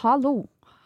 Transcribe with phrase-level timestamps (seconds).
[0.00, 0.34] Hallo.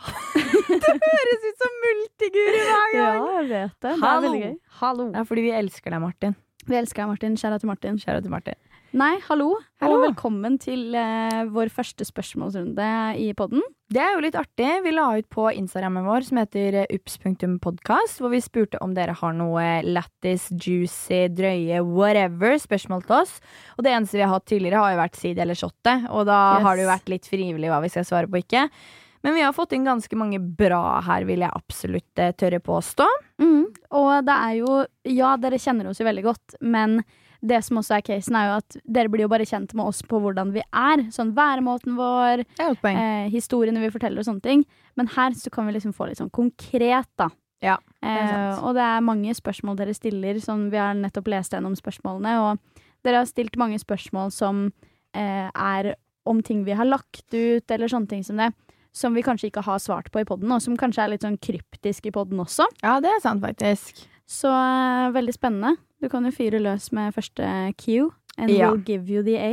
[0.74, 2.94] Det høres ut som Multiguri hver gang!
[2.98, 3.92] Ja, jeg vet det.
[4.00, 4.54] Det er veldig gøy.
[4.80, 5.06] Hallo.
[5.12, 6.34] Det er fordi vi elsker deg, Martin.
[6.64, 7.36] Vi elsker deg, Martin.
[7.40, 7.98] Kjære til Martin.
[8.00, 8.58] Kjære til Martin.
[8.94, 9.48] Nei, hallo.
[9.82, 9.96] Hallo.
[9.98, 12.86] Og velkommen til uh, vår første spørsmålsrunde
[13.18, 13.62] i podden.
[13.90, 14.68] Det er jo litt artig.
[14.84, 19.34] Vi la ut på Instagrammen vår som heter ups.podkast, hvor vi spurte om dere har
[19.34, 23.36] noe lættis, juicy, drøye, whatever spørsmål til oss.
[23.76, 26.40] Og det eneste vi har hatt tidligere, har jo vært side eller shotte, og da
[26.58, 26.66] Yes.
[26.68, 28.68] har det jo vært litt frivillig hva vi skal svare på ikke.
[29.24, 33.06] Men vi har fått inn ganske mange bra her, vil jeg absolutt eh, tørre påstå.
[33.40, 33.62] Mm.
[33.96, 37.00] Og det er jo Ja, dere kjenner oss jo veldig godt, men
[37.44, 40.00] det som også er casen, er jo at dere blir jo bare kjent med oss
[40.08, 41.04] på hvordan vi er.
[41.12, 44.64] Sånn væremåten vår, Det eh, historiene vi forteller og sånne ting.
[44.96, 47.28] Men her så kan vi liksom få litt sånn konkret, da.
[47.64, 48.64] Ja, eh, er sant.
[48.64, 50.40] og det er mange spørsmål dere stiller.
[50.40, 54.72] som vi har nettopp lest gjennom spørsmålene, og dere har stilt mange spørsmål som
[55.14, 55.94] eh, er
[56.26, 58.52] om ting vi har lagt ut, eller sånne ting som det.
[58.94, 61.38] Som vi kanskje ikke har svart på i poden, og som kanskje er litt sånn
[61.42, 62.66] kryptisk i poden også.
[62.84, 64.04] Ja, det er sant, faktisk.
[64.30, 65.74] Så uh, veldig spennende.
[66.00, 67.48] Du kan jo fyre løs med første
[67.80, 68.10] Q.
[68.38, 68.70] And Ja.
[68.70, 69.52] we'll give you the A.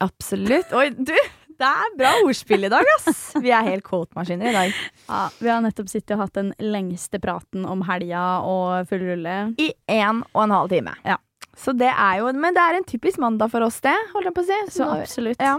[0.00, 0.72] Absolutt.
[0.76, 1.14] Oi, du!
[1.56, 3.30] Det er bra ordspill i dag, ass!
[3.40, 4.74] Vi er helt quote-maskiner i dag.
[5.08, 9.36] Ja, vi har nettopp sittet og hatt den lengste praten om helga og full rulle.
[9.62, 10.92] I én og en halv time.
[11.06, 11.16] Ja.
[11.56, 13.94] Så det er jo Men det er en typisk mandag for oss, det.
[14.12, 14.58] holder jeg på å si.
[14.68, 15.40] Så Så absolutt.
[15.40, 15.54] Ja.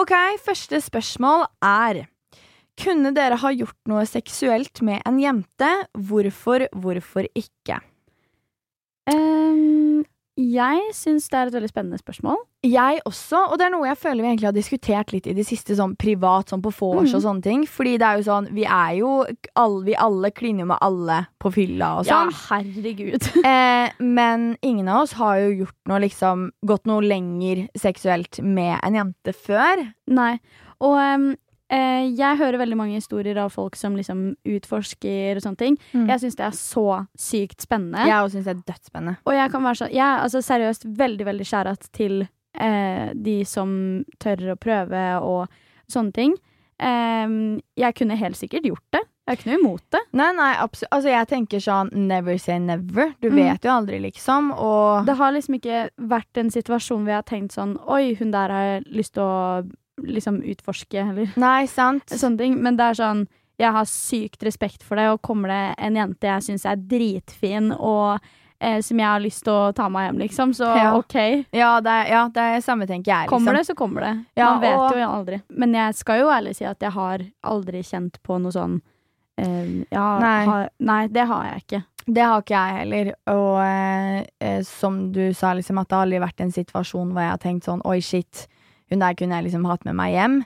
[0.00, 0.14] OK,
[0.46, 2.06] første spørsmål er
[2.76, 5.70] Kunne dere ha gjort noe seksuelt med en jente?
[5.96, 7.80] Hvorfor, hvorfor ikke?
[9.08, 10.02] Um,
[10.36, 12.36] jeg syns det er et veldig spennende spørsmål.
[12.66, 15.46] Jeg også, og det er noe jeg føler vi egentlig har diskutert litt i det
[15.48, 17.24] siste, sånn privat, sånn på vors og Mhm.
[17.24, 17.62] sånne ting.
[17.66, 21.52] Fordi det er jo sånn, vi er jo alle, Vi alle kliner med alle på
[21.54, 22.28] fylla og sånn.
[22.30, 23.22] Ja, herregud.
[23.46, 28.80] Eh, men ingen av oss har jo gjort noe liksom Gått noe lenger seksuelt med
[28.82, 29.92] en jente før.
[30.08, 30.40] Nei.
[30.80, 31.36] Og eh,
[31.70, 35.78] jeg hører veldig mange historier av folk som liksom utforsker og sånne ting.
[35.92, 36.06] Mm.
[36.08, 38.06] Jeg syns det er så sykt spennende.
[38.06, 39.16] Jeg òg syns det er dødsspennende.
[39.26, 43.44] Og jeg kan være sånn Jeg er altså seriøst veldig, veldig skjærat til eh, de
[43.44, 45.48] som tør å prøve og
[45.90, 46.36] sånne ting.
[46.78, 47.28] Eh,
[47.76, 49.02] jeg kunne helt sikkert gjort det.
[49.26, 50.00] Jeg er ikke noe imot det.
[50.14, 50.92] Nei, nei, absolutt.
[50.94, 53.08] Altså, jeg tenker sånn never say never.
[53.20, 53.34] Du Mm.
[53.42, 54.52] vet jo aldri, liksom.
[54.54, 58.30] Og Det har liksom ikke vært en situasjon hvor jeg har tenkt sånn Oi, hun
[58.30, 59.66] der har lyst til å
[60.02, 62.08] liksom utforske, eller Nei, sant.
[62.20, 62.56] sånne ting.
[62.62, 63.26] Men det er sånn
[63.58, 67.70] Jeg har sykt respekt for det, og kommer det en jente jeg syns er dritfin,
[67.72, 68.18] og
[68.60, 70.90] eh, som jeg har lyst til å ta meg hjem, liksom, så Ja.
[70.98, 71.14] OK.
[71.56, 73.22] Ja, det, er- ja, det er samme tenker jeg.
[73.24, 73.32] Liksom.
[73.38, 74.24] Kommer det, så kommer det.
[74.36, 75.40] Ja, Man vet og- jo aldri.
[75.48, 78.80] Men jeg skal jo ærlig si at jeg har aldri kjent på noe sånn
[79.38, 80.44] eh, ja, Nei.
[80.44, 81.82] Har, nei, det har jeg ikke.
[82.06, 83.08] Det har ikke jeg heller.
[83.32, 87.24] Og eh, eh, som du sa, liksom, at det har aldri vært en situasjon hvor
[87.24, 88.46] jeg har tenkt sånn oi, shit,
[88.90, 90.40] hun der kunne jeg liksom hatt med meg hjem.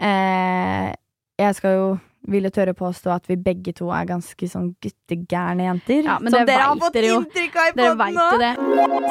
[0.00, 0.92] Eh,
[1.40, 1.90] jeg skal jo
[2.30, 6.02] ville tørre påstå at vi begge to er ganske sånn guttegærne jenter.
[6.04, 7.14] Ja, men Som dere har fått jo.
[7.22, 8.26] inntrykk av i veit nå.
[8.42, 8.50] det.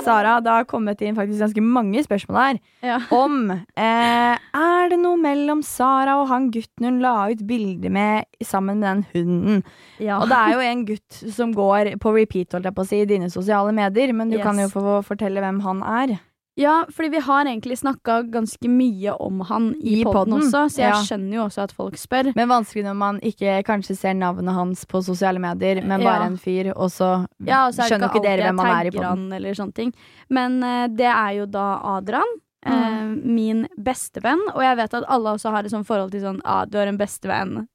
[0.06, 3.00] Sara, det har kommet inn faktisk ganske mange spørsmål her Ja.
[3.10, 8.26] om eh, Er det noe mellom Sara og han gutten hun la ut bilde med
[8.46, 9.64] sammen med den hunden?
[9.98, 10.20] Ja.
[10.22, 13.02] Og det er jo en gutt som går på repeat holdt jeg på å si,
[13.02, 14.46] i dine sosiale medier, men du Yes.
[14.46, 16.20] kan jo få fortelle hvem han er.
[16.60, 20.66] Ja, fordi vi har egentlig snakka ganske mye om han i, I podden podden, også,
[20.74, 20.98] så jeg ja.
[21.08, 22.32] skjønner jo også at folk spør.
[22.36, 26.28] Men vanskelig når man ikke kanskje ser navnet hans på sosiale medier, men bare Ja.
[26.28, 29.72] en fyr, og så, Ja, og så er skjønner ikke dere hvem han er i
[29.72, 29.94] ting.
[30.30, 32.38] Men uh, det er jo da Adrian.
[32.66, 33.24] eh, Mm.
[33.24, 34.42] min bestevenn.
[34.54, 36.88] Og jeg vet at alle også har et sånt forhold til sånn ah, du har
[36.88, 37.68] en bestevenn.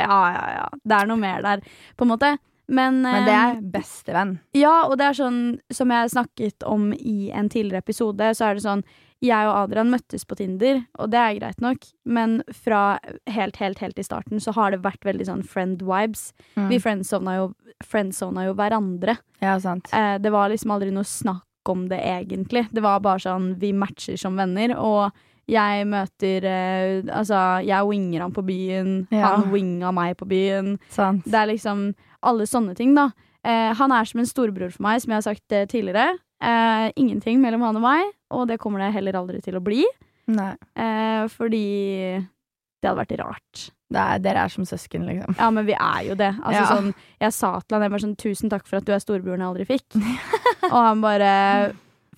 [0.00, 0.68] Ja, ja, ja.
[0.84, 1.60] Det er noe mer der,
[1.96, 2.38] på en måte.
[2.68, 4.38] Men, Men det eh, er bestevenn.
[4.56, 5.40] Ja, og det er sånn
[5.72, 8.84] som jeg snakket om i en tidligere episode, så er det sånn
[9.24, 12.98] Jeg og Adrian møttes på Tinder, og det er greit nok, men fra
[13.30, 16.26] helt, helt, helt i starten så har det vært veldig sånn friend-vibes.
[16.58, 16.66] Mm.
[16.68, 17.46] Vi friendzona jo,
[17.84, 19.16] friendzona jo hverandre.
[19.40, 19.88] Ja, sant.
[19.96, 22.66] Eh, det var liksom aldri noe snakk om det, egentlig.
[22.74, 25.14] Det var bare sånn vi matcher som venner, og
[25.48, 29.36] jeg møter eh, Altså, jeg winger han på byen, Ja.
[29.36, 30.78] han winga meg på byen.
[30.88, 31.24] sant.
[31.24, 31.94] Det er liksom
[32.24, 33.10] alle sånne ting, da.
[33.44, 36.16] Eh, han er som en storebror for meg, som jeg har sagt eh, tidligere.
[36.44, 39.84] Eh, ingenting mellom han og meg, og det kommer det heller aldri til å bli.
[40.32, 40.54] Nei.
[40.80, 41.64] Eh, fordi
[42.80, 43.66] det hadde vært rart.
[43.94, 45.36] Er, dere er som søsken, liksom.
[45.38, 46.32] Ja, men vi er jo det.
[46.42, 46.66] Altså, Ja.
[46.72, 49.38] sånn, jeg sa til han jeg bare sånn, 'Tusen takk for at du er storebroren
[49.44, 49.94] jeg aldri fikk'.
[50.74, 51.74] og han bare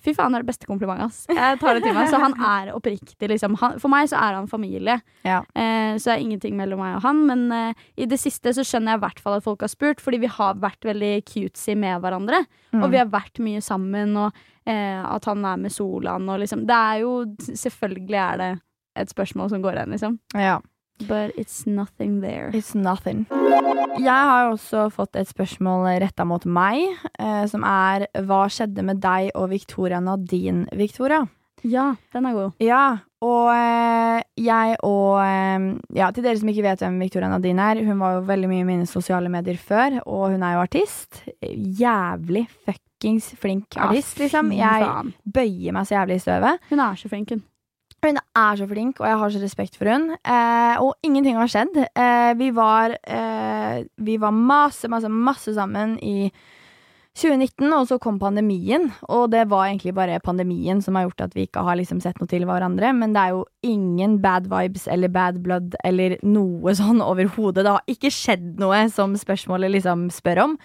[0.07, 1.25] Fy faen, det er det beste komplimentet, ass.
[1.27, 2.07] Jeg tar det til meg.
[2.13, 3.57] Så han er oppriktig, liksom.
[3.59, 5.01] Han, for meg så er han familie.
[5.27, 5.41] Ja.
[5.51, 7.25] Eh, så det er ingenting mellom meg og han.
[7.27, 10.03] Men eh, i det siste så skjønner jeg i hvert fall at folk har spurt,
[10.05, 12.45] fordi vi har vært veldig cutesy med hverandre.
[12.71, 12.85] Mm.
[12.85, 16.65] Og vi har vært mye sammen, og eh, at han er med Solan og liksom
[16.69, 17.13] Det er jo
[17.47, 18.51] Selvfølgelig er det
[18.97, 20.19] et spørsmål som går igjen, liksom.
[20.39, 20.61] Ja.
[21.05, 22.51] But it's nothing there.
[22.57, 23.27] It's nothing.
[24.01, 26.89] Jeg har også fått et spørsmål retta mot meg,
[27.19, 31.27] eh, som er Hva skjedde med deg og Victoria Nadine, Victoria?
[31.65, 32.57] Ja, den er god.
[32.63, 37.71] Ja, og eh, jeg og eh, Ja, til dere som ikke vet hvem Victoria Nadine
[37.73, 40.65] er, hun var jo veldig mye i mine sosiale medier før, og hun er jo
[40.65, 41.23] artist.
[41.43, 44.53] Jævlig fuckings flink artist, liksom.
[44.57, 46.67] Jeg bøyer meg så jævlig i støvet.
[46.71, 47.45] Hun er så flink, hun.
[48.07, 50.13] Hun er så flink, og jeg har så respekt for hun.
[50.15, 51.75] Eh, og ingenting har skjedd.
[51.87, 56.31] Eh, vi var eh, Vi var masse, masse, masse sammen i
[57.17, 58.91] 2019, og så kom pandemien.
[59.09, 62.19] Og det var egentlig bare pandemien som har gjort at vi ikke har liksom sett
[62.21, 62.93] noe til hverandre.
[62.97, 67.65] Men det er jo ingen bad vibes eller bad blood eller noe sånn overhodet.
[67.65, 70.59] Det har ikke skjedd noe som spørsmålet liksom spør om.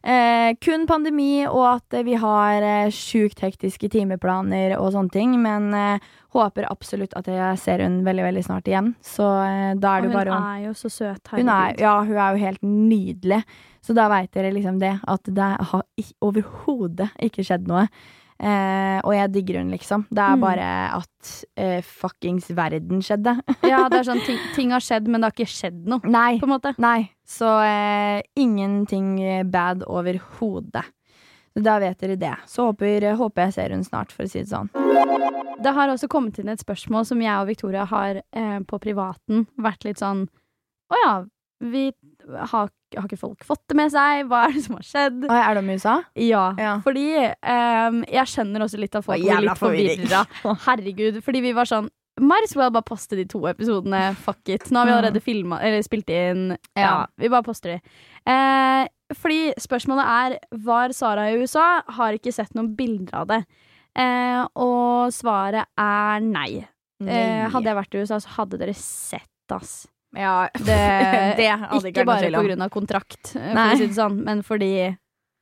[0.00, 5.36] Eh, kun pandemi, og at vi har eh, sjukt hektiske timeplaner og sånne ting.
[5.42, 8.92] Men eh, håper absolutt at jeg ser hun veldig veldig snart igjen.
[9.02, 11.32] Så eh, da er det hun bare Hun er jo så søt.
[11.32, 13.42] hun er, ja, hun er jo helt nydelig.
[13.82, 14.94] Så da veit dere liksom det.
[15.08, 15.84] At det har
[16.22, 17.86] overhodet ikke skjedd noe.
[18.40, 20.06] Eh, og jeg digger hun, liksom.
[20.08, 20.40] Det er Mm.
[20.40, 23.34] bare at eh, fuckings verden skjedde.
[23.68, 26.38] Ja, det er sånn, ting, ting har skjedd, men det har ikke skjedd noe, Nei.
[26.78, 27.10] Nei.
[27.28, 29.18] Så eh, ingenting
[29.50, 30.86] bad overhodet.
[31.54, 32.34] Da vet dere det.
[32.46, 34.68] Så håper, håper jeg ser hun snart, for å si det sånn.
[35.60, 39.46] Det har også kommet inn et spørsmål som jeg og Victoria har eh, på privaten
[39.60, 40.22] vært litt sånn
[40.90, 41.12] Å ja,
[41.60, 41.90] vi
[42.50, 44.24] har, har ikke folk fått det med seg?
[44.30, 45.26] Hva er det som har skjedd?
[45.28, 45.96] Oi, er det om USA?
[46.16, 46.72] Ja, Ja.
[46.86, 50.22] fordi ehm, jeg skjønner også litt at folk blir litt forvirra.
[50.66, 54.14] Herregud, fordi vi var sånn Might as well bare poste de to episodene.
[54.24, 54.66] Fuck it.
[54.74, 56.50] Nå har vi allerede filmet, eller spilt inn.
[56.76, 56.96] Ja, Ja.
[57.16, 57.92] vi bare poster de.
[58.28, 60.36] Eh, fordi spørsmålet er
[60.66, 61.82] Var Sara i USA?
[61.98, 63.40] Har ikke sett noen bilder av det.
[63.98, 66.62] Eh, og svaret er nei.
[67.00, 69.88] Eh, hadde jeg vært i USA, så hadde dere sett, ass.
[70.16, 70.80] ja, Det,
[71.40, 74.44] det hadde ikke bare på grunn av kontrakt, eh, for å si det sånn, men
[74.46, 74.74] fordi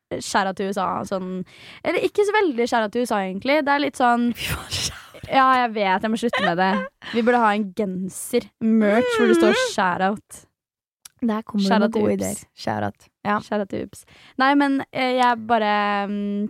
[0.08, 1.42] skjæra til USA sånn
[1.84, 3.58] Eller ikke så veldig skjæra til USA, egentlig.
[3.66, 4.30] Det er litt sånn
[5.28, 6.70] Ja, jeg vet, jeg må slutte med det.
[7.12, 10.38] Vi burde ha en genser, merch, hvor det står 'shout-out'.
[11.20, 12.40] Der kommer det noen gode ideer.
[12.56, 13.08] Shout out.
[13.28, 13.38] Ja.
[13.44, 14.06] Shout-out til Ups.
[14.40, 15.72] Nei, men eh, jeg bare
[16.08, 16.48] mm,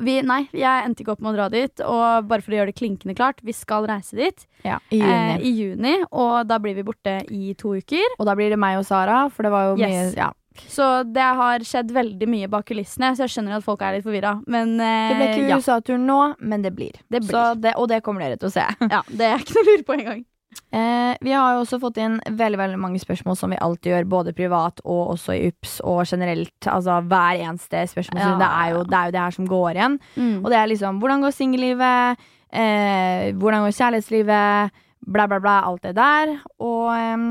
[0.00, 1.82] vi, Nei, jeg endte ikke opp med å dra dit.
[1.84, 4.78] Og bare for å gjøre det klinkende klart, vi skal reise dit ja.
[4.88, 5.36] I eh, juni.
[5.50, 5.94] i juni.
[6.16, 8.16] Og da blir vi borte i to uker.
[8.16, 9.90] Og da blir det meg og Sara, for det var jo Yes.
[10.14, 10.32] mye ja.
[10.72, 14.06] Så det har skjedd veldig mye bak kulissene, så jeg skjønner at folk er litt
[14.06, 14.38] forvirra.
[14.48, 15.58] Men eh, Det ble ikke ja.
[15.60, 16.96] USA-turen nå, men det blir.
[17.12, 17.28] Det blir.
[17.34, 18.64] Så det, og det kommer dere til å se.
[18.88, 20.24] ja, det er ikke noe å lure på engang.
[20.72, 24.08] Eh, vi har jo også fått inn veldig veldig mange spørsmål som vi alltid gjør,
[24.10, 26.68] både privat og også i UPS og generelt.
[26.68, 28.20] Altså hver eneste spørsmål.
[28.20, 29.98] Ja, det, er jo, det er jo det her som går igjen.
[30.16, 30.38] Mm.
[30.44, 32.24] Og det er liksom hvordan går singellivet?
[32.52, 34.82] Eh, hvordan går kjærlighetslivet?
[35.06, 35.60] Bla, bla, bla.
[35.70, 36.34] Alt det der.
[36.58, 37.26] Og eh,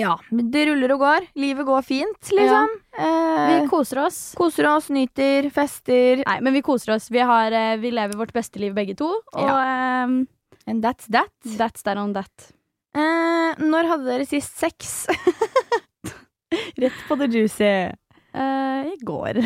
[0.00, 1.24] ja, det ruller og går.
[1.42, 2.74] Livet går fint, liksom.
[2.96, 3.06] Vi
[3.60, 4.34] Eh, koser oss.
[4.38, 6.20] koser oss, nyter, fester.
[6.26, 7.08] Nei, men vi koser oss.
[7.10, 9.08] Vi, har, eh, vi lever vårt beste liv begge to.
[9.34, 10.20] Og ehm,
[10.70, 11.32] And that's that.
[11.42, 12.52] that's that on that.
[12.94, 15.06] Eh, når hadde dere sist sex?
[16.82, 17.90] Rett på the juicy.
[18.30, 19.40] Eh, I går.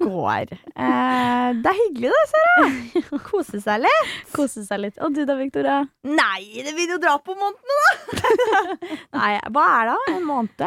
[0.00, 0.50] Går.
[0.74, 3.20] Eh, det er hyggelig da, Sara.
[3.28, 4.16] Kose seg litt.
[4.34, 4.98] Kose seg litt.
[4.98, 5.78] Og du da, Victoria?
[6.10, 8.26] Nei, det vil jo dra på månedene, da!
[9.20, 9.98] Nei, hva er det?
[10.16, 10.66] En måned?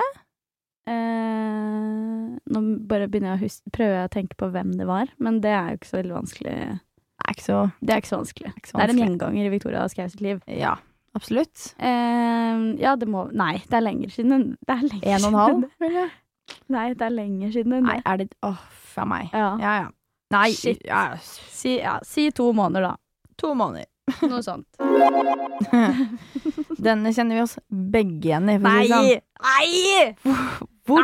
[0.88, 5.52] Eh, nå bare begynner jeg å jeg å tenke på hvem det var, men det
[5.52, 6.60] er jo ikke så veldig vanskelig.
[7.28, 8.50] Er ikke så, Det er ikke så vanskelig.
[8.56, 10.38] ikke så Det er en gjenganger i Victoria Skaus sitt liv.
[10.48, 10.76] Ja,
[11.18, 11.74] absolutt.
[11.80, 14.70] Eh, ja, det må Nei, det er lenger siden det.
[14.70, 15.64] Er lenger En og en halv?
[16.72, 18.56] Nei, det er lenger siden Nei, er det Åh,
[18.94, 19.28] faen meg.
[19.34, 19.50] Ja.
[19.60, 19.88] Ja, ja.
[20.32, 20.50] Nei,
[20.84, 22.96] ja, Si, ja, si to måneder, da.
[23.40, 23.86] to måneder.
[24.32, 24.68] Noe sånt.
[26.88, 28.58] Denne kjenner vi oss begge igjen i.
[28.64, 28.88] Nei!
[28.88, 29.08] sånn.
[29.44, 30.16] Nei!
[30.88, 31.00] Hvor,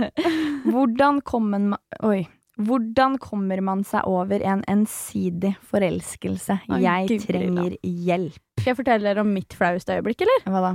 [0.72, 1.74] hvordan, kom en
[2.06, 2.20] oi,
[2.60, 6.60] hvordan kommer man seg over en ensidig forelskelse?
[6.82, 8.38] Jeg Gud, trenger hjelp.
[8.60, 10.46] Skal jeg fortelle dere om mitt flaueste øyeblikk, eller?
[10.46, 10.72] Hva da?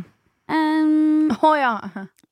[0.50, 1.74] Um, oh, ja.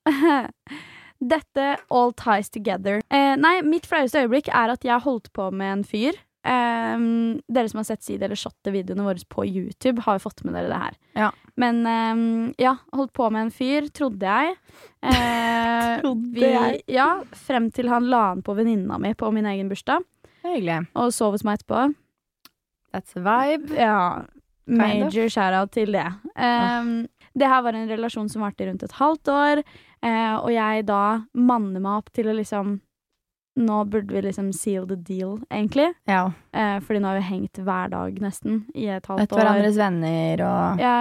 [1.34, 3.01] Dette all ties together.
[3.10, 6.20] Eh, nei, mitt flaueste øyeblikk er at jeg holdt på med en fyr.
[6.48, 10.56] Ehm, dere som har sett Side eller Shotte-videoene våre på YouTube, har jo fått med
[10.56, 10.98] dere det her.
[11.20, 11.32] Ja.
[11.60, 14.56] Men um, ja, holdt på med en fyr, trodde jeg.
[15.04, 16.80] Uh, Trodde vi, jeg.
[16.94, 20.06] Ja, frem til han la an på venninna mi på min egen bursdag,
[20.46, 20.86] Hyggelig.
[20.96, 21.89] og sov hos meg etterpå.
[22.96, 23.75] That's a vibe.
[23.75, 24.00] Ja,
[24.68, 26.08] major shout-out til det.
[26.39, 29.66] Um, det her var en relasjon som varte rundt et halvt år,
[30.06, 31.04] uh, og jeg da
[31.36, 32.77] manner meg opp til å liksom
[33.58, 35.88] nå burde vi liksom seal the deal, egentlig.
[36.08, 36.32] Ja.
[36.54, 39.42] Eh, fordi nå har vi hengt hver dag nesten i et halvt Etter år.
[39.42, 40.94] hverandres venner og Ja,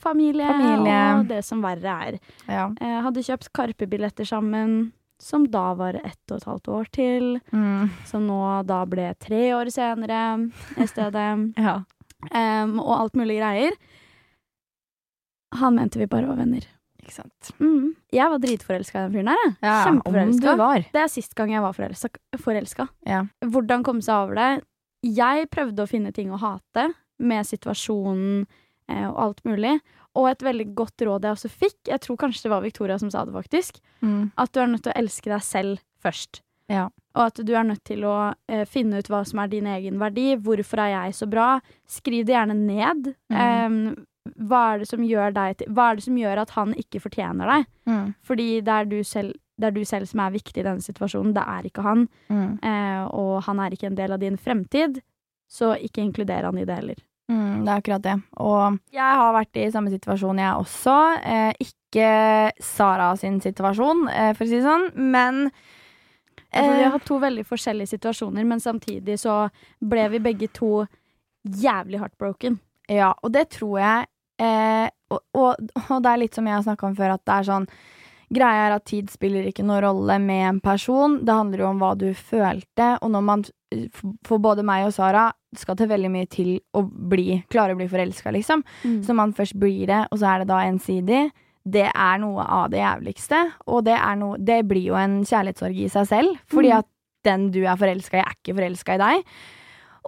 [0.00, 1.00] familie, Familie.
[1.18, 2.18] og det som verre er.
[2.48, 2.64] Ja.
[2.80, 7.40] Eh, hadde kjøpt Karpe-billetter sammen, som da var ett og et halvt år til.
[7.52, 7.90] Mm.
[8.08, 11.52] Som nå da ble tre år senere i stedet.
[11.66, 11.82] ja.
[12.32, 13.72] Em, og alt mulig greier.
[15.60, 16.64] Han mente vi bare var venner.
[17.10, 17.50] Ikke sant.
[17.58, 17.90] Mm.
[18.14, 19.40] Jeg var dritforelska i den fyren her.
[19.42, 19.54] jeg.
[19.66, 20.82] Ja, Kjempeforelska.
[20.94, 21.74] Det er sist gang jeg var
[22.38, 22.86] forelska.
[23.08, 23.24] Ja.
[23.42, 24.50] Hvordan komme seg over det?
[25.10, 28.44] Jeg prøvde å finne ting å hate med situasjonen
[28.90, 29.80] eh, og alt mulig.
[30.18, 33.10] Og et veldig godt råd jeg også fikk, jeg tror kanskje det var Victoria som
[33.10, 34.30] sa det, faktisk, Mm.
[34.36, 36.40] at du er nødt til å elske deg selv først.
[36.70, 36.88] Ja.
[37.14, 39.98] Og at du er nødt til å eh, finne ut hva som er din egen
[39.98, 40.36] verdi.
[40.38, 41.60] Hvorfor er jeg så bra?
[41.90, 43.14] Skriv det gjerne ned.
[43.30, 43.36] Mm.
[43.40, 47.02] Em, hva, er det som gjør deg hva er det som gjør at han ikke
[47.02, 47.68] fortjener deg?
[47.88, 48.08] Mm.
[48.26, 51.34] Fordi det er du selv, det er du selv som er viktig i denne situasjonen.
[51.36, 52.06] Det er ikke han.
[52.28, 52.50] Mm.
[52.70, 55.00] Eh, og han er ikke en del av din fremtid,
[55.50, 57.00] så ikke inkluder han i det heller.
[57.30, 58.16] Mm, det er akkurat det.
[58.42, 60.96] Og jeg har vært i samme situasjon, jeg også.
[61.22, 62.08] Eh, ikke
[62.64, 67.06] Sara sin situasjon, eh, for å si det sånn, men altså, vi eh, har hatt
[67.06, 69.44] to veldig forskjellige situasjoner, men samtidig så
[69.78, 70.84] ble vi begge to
[71.46, 72.58] jævlig heartbroken.
[72.90, 74.08] Ja, og det tror jeg
[74.42, 77.38] eh, og, og, og det er litt som jeg har snakka om før, at det
[77.38, 77.66] er sånn
[78.30, 81.16] Greia er at tid spiller ikke noen rolle med en person.
[81.26, 82.92] Det handler jo om hva du følte.
[83.02, 83.40] Og når man,
[84.22, 85.24] for både meg og Sara,
[85.58, 88.62] skal til veldig mye til å bli, klare å bli forelska, liksom.
[88.86, 89.00] Mm.
[89.02, 91.24] Så man først blir det, og så er det da ensidig.
[91.66, 93.40] Det er noe av det jævligste.
[93.66, 96.38] Og det, noe, det blir jo en kjærlighetssorg i seg selv.
[96.54, 96.78] Fordi Mm.
[96.78, 96.86] at
[97.26, 99.26] den du er forelska i, er ikke forelska i deg.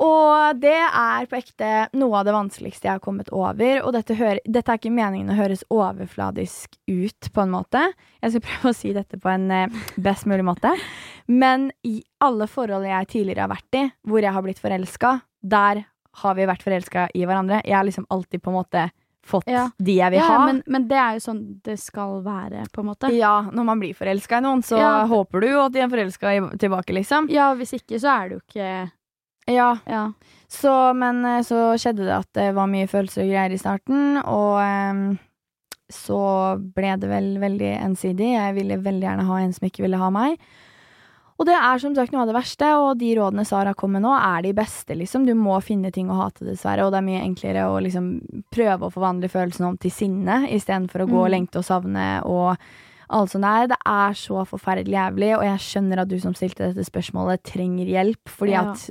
[0.00, 3.82] Og det er på ekte noe av det vanskeligste jeg har kommet over.
[3.84, 7.82] Og dette, hører, dette er ikke meningen å høres overfladisk ut, på en måte.
[8.22, 9.68] Jeg skal prøve å si dette på en eh,
[10.00, 10.72] best mulig måte.
[11.28, 15.84] Men i alle forhold jeg tidligere har vært i, hvor jeg har blitt forelska, der
[16.22, 17.62] har vi vært forelska i hverandre.
[17.64, 18.88] Jeg har liksom alltid på en måte
[19.24, 19.68] fått Ja.
[19.78, 20.46] de jeg vil Ja, ha.
[20.48, 23.08] men, men det er jo sånn det skal være, på en måte.
[23.14, 25.04] ja, når man blir forelska i noen, så Ja.
[25.06, 27.28] håper du at de er forelska tilbake, liksom.
[27.30, 28.90] Ja, hvis ikke så er det jo ikke
[29.50, 30.12] Ja, Ja.
[30.52, 34.18] Så, men eh, så skjedde det at det var mye følelser og greier i starten,
[34.20, 35.18] og um,
[35.88, 36.18] så
[36.76, 38.34] ble det vel veldig ensidig.
[38.34, 40.36] Jeg ville veldig gjerne ha en som ikke ville ha meg.
[41.40, 44.04] Og det er som sagt noe av det verste, og de rådene Sara kom med
[44.04, 45.24] nå, er de beste, liksom.
[45.26, 48.12] Du må finne ting å hate, dessverre, og det er mye enklere å liksom
[48.52, 51.34] prøve å forvandle følelsene om til sinne, istedenfor å gå og Mm.
[51.38, 52.60] lengte og savne og
[53.12, 53.66] alt sånt der.
[53.72, 57.86] Det er så forferdelig jævlig, og jeg skjønner at du som stilte dette spørsmålet, trenger
[57.86, 58.62] hjelp, fordi Ja.
[58.72, 58.90] at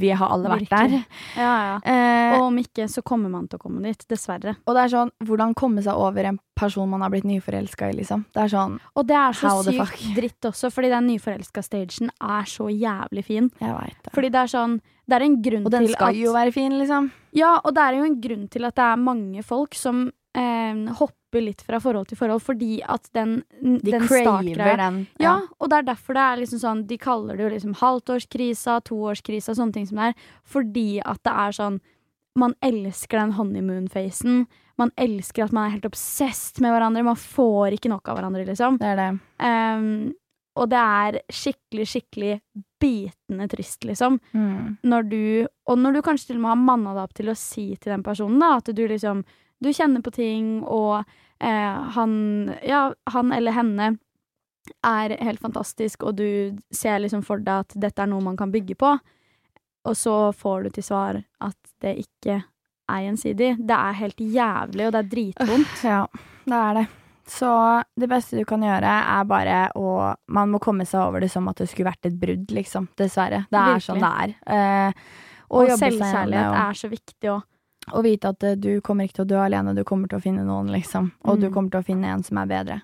[0.00, 0.90] vi har alle vært Virkelig.
[0.90, 1.06] der.
[1.36, 1.80] Ja, ja.
[1.84, 4.04] Eh, Og om ikke, så kommer man til å komme dit.
[4.08, 4.56] Dessverre.
[4.66, 7.92] og det er sånn, hvordan komme seg over en person man har blitt nyforelska i,
[8.00, 8.24] liksom.
[8.34, 12.68] Det er sånn, Og det er så sykt dritt også, fordi den nyforelska-stagen er så
[12.68, 13.50] jævlig fin.
[13.60, 14.12] jeg det.
[14.12, 16.52] Fordi det er sånn Det er en grunn og den til skal at jo være
[16.52, 17.10] fin, liksom.
[17.34, 20.86] Ja, og det er jo en grunn til at det er mange folk som eh,
[20.94, 25.06] hopper litt fra forhold til forhold, fordi at den, De den startgreia- den.
[25.20, 28.80] Ja, og det er derfor det er liksom sånn De kaller det jo liksom halvtårskrisa,
[28.82, 30.14] toårskrisa, sånne ting som det er.
[30.44, 31.80] Fordi at det er sånn
[32.36, 34.46] Man elsker den honeymoon-facen.
[34.78, 37.02] Man elsker at man er helt obsessed med hverandre.
[37.04, 38.78] Man får ikke nok av hverandre, liksom.
[38.78, 39.20] Det er det.
[39.42, 40.14] Um,
[40.56, 42.40] og det er skikkelig, skikkelig
[42.80, 44.20] bitende trist, liksom.
[44.32, 44.78] Mm.
[44.82, 47.36] Når du Og når du kanskje til og med har manna deg opp til å
[47.36, 49.24] si til den personen da, at du liksom
[49.60, 51.02] Du kjenner på ting, og
[51.40, 53.90] eh, han Ja, han eller henne
[54.86, 58.52] er helt fantastisk, og du ser liksom for deg at dette er noe man kan
[58.52, 58.94] bygge på,
[59.88, 62.42] og så får du til svar at det ikke
[62.90, 63.54] er gjensidig.
[63.66, 65.84] Det er helt jævlig, og det er dritvondt.
[65.86, 66.00] Ja,
[66.44, 66.86] det er det.
[67.30, 67.50] Så
[67.94, 71.46] det beste du kan gjøre, er bare å Man må komme seg over det som
[71.50, 72.88] at det skulle vært et brudd, liksom.
[72.98, 73.44] Dessverre.
[73.50, 73.86] Det er Virkelig.
[73.86, 74.34] sånn det er.
[74.56, 74.92] Eh,
[75.50, 77.46] Og, det, selvkjærlighet er så viktig òg.
[77.92, 80.22] Og vite at eh, du kommer ikke til å dø alene, du kommer til å
[80.22, 81.12] finne noen, liksom.
[81.24, 81.52] Og du Mm.
[81.54, 82.82] kommer til å finne en som er bedre.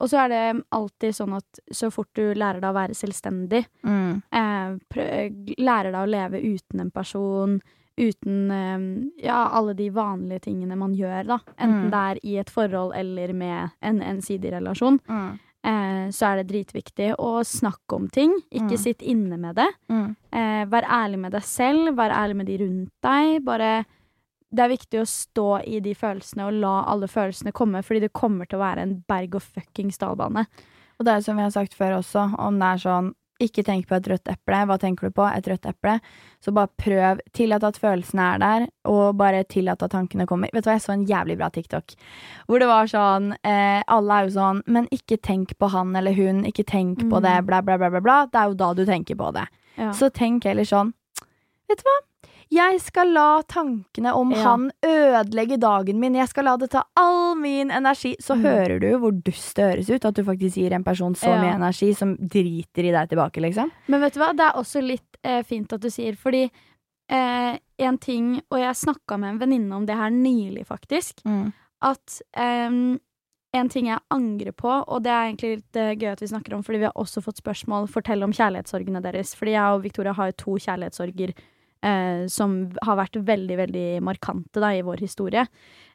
[0.00, 3.64] Og så er det alltid sånn at så fort du lærer deg å være selvstendig,
[3.84, 4.22] Mm.
[4.32, 7.60] eh, lærer deg å leve uten en person,
[7.98, 11.38] uten eh, ja, alle de vanlige tingene man gjør, da.
[11.58, 11.90] Enten Mm.
[11.90, 15.00] det er i et forhold eller med en ensidig relasjon.
[15.08, 15.38] Mm.
[15.64, 18.32] Eh, så er det dritviktig å snakke om ting.
[18.52, 18.78] Ikke Mm.
[18.78, 19.68] sitt inne med det.
[19.90, 20.16] Mm.
[20.32, 23.44] Eh, vær ærlig med deg selv, vær ærlig med de rundt deg.
[23.44, 23.84] Bare
[24.48, 28.16] Det er viktig å stå i de følelsene og la alle følelsene komme, fordi det
[28.16, 30.46] kommer til å være en berg- og fuckings dalbane.
[30.98, 33.86] Og det er som vi har sagt før også, om det er sånn ikke tenk
[33.86, 34.60] på et rødt eple.
[34.66, 35.22] Hva tenker du på?
[35.30, 35.98] Et rødt eple.
[36.42, 37.20] Så bare prøv.
[37.36, 40.50] Tillat at følelsene er der, og bare tillat at tankene kommer.
[40.54, 41.94] Vet du hva, jeg så en jævlig bra TikTok
[42.48, 46.16] hvor det var sånn eh, Alle er jo sånn Men ikke tenk på han eller
[46.16, 47.12] hun, ikke tenk mm.
[47.12, 48.18] på det, bla, bla, bla, bla, bla.
[48.26, 49.46] Det er jo da du tenker på det.
[49.78, 49.92] Ja.
[49.94, 50.94] Så tenk heller sånn
[51.68, 51.98] Vet du hva?
[52.48, 54.40] Jeg skal la tankene om ja.
[54.46, 56.16] han ødelegge dagen min.
[56.16, 58.14] Jeg skal la det ta all min energi.
[58.24, 58.44] Så mm.
[58.46, 61.42] hører du hvor dust det høres ut at du faktisk gir en person så ja.
[61.42, 63.72] mye energi som driter i deg tilbake, liksom.
[63.92, 67.52] Men vet du hva, det er også litt eh, fint at du sier, fordi eh,
[67.78, 71.20] en ting Og jeg snakka med en venninne om det her nylig, faktisk.
[71.28, 71.52] Mm.
[71.84, 72.80] At eh,
[73.56, 76.56] en ting jeg angrer på, og det er egentlig litt uh, gøy at vi snakker
[76.56, 79.32] om, fordi vi har også fått spørsmål Fortell om kjærlighetssorgene deres.
[79.38, 81.32] Fordi jeg og Victoria har jo to kjærlighetssorger
[81.84, 85.46] eh, som har vært veldig, veldig markante da, i vår historie.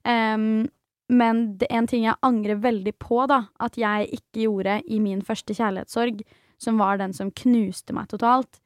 [0.03, 0.63] Um,
[1.11, 5.21] men det, en ting jeg angrer veldig på, da, at jeg ikke gjorde i min
[5.25, 6.23] første kjærlighetssorg,
[6.61, 8.61] som var den som knuste meg totalt,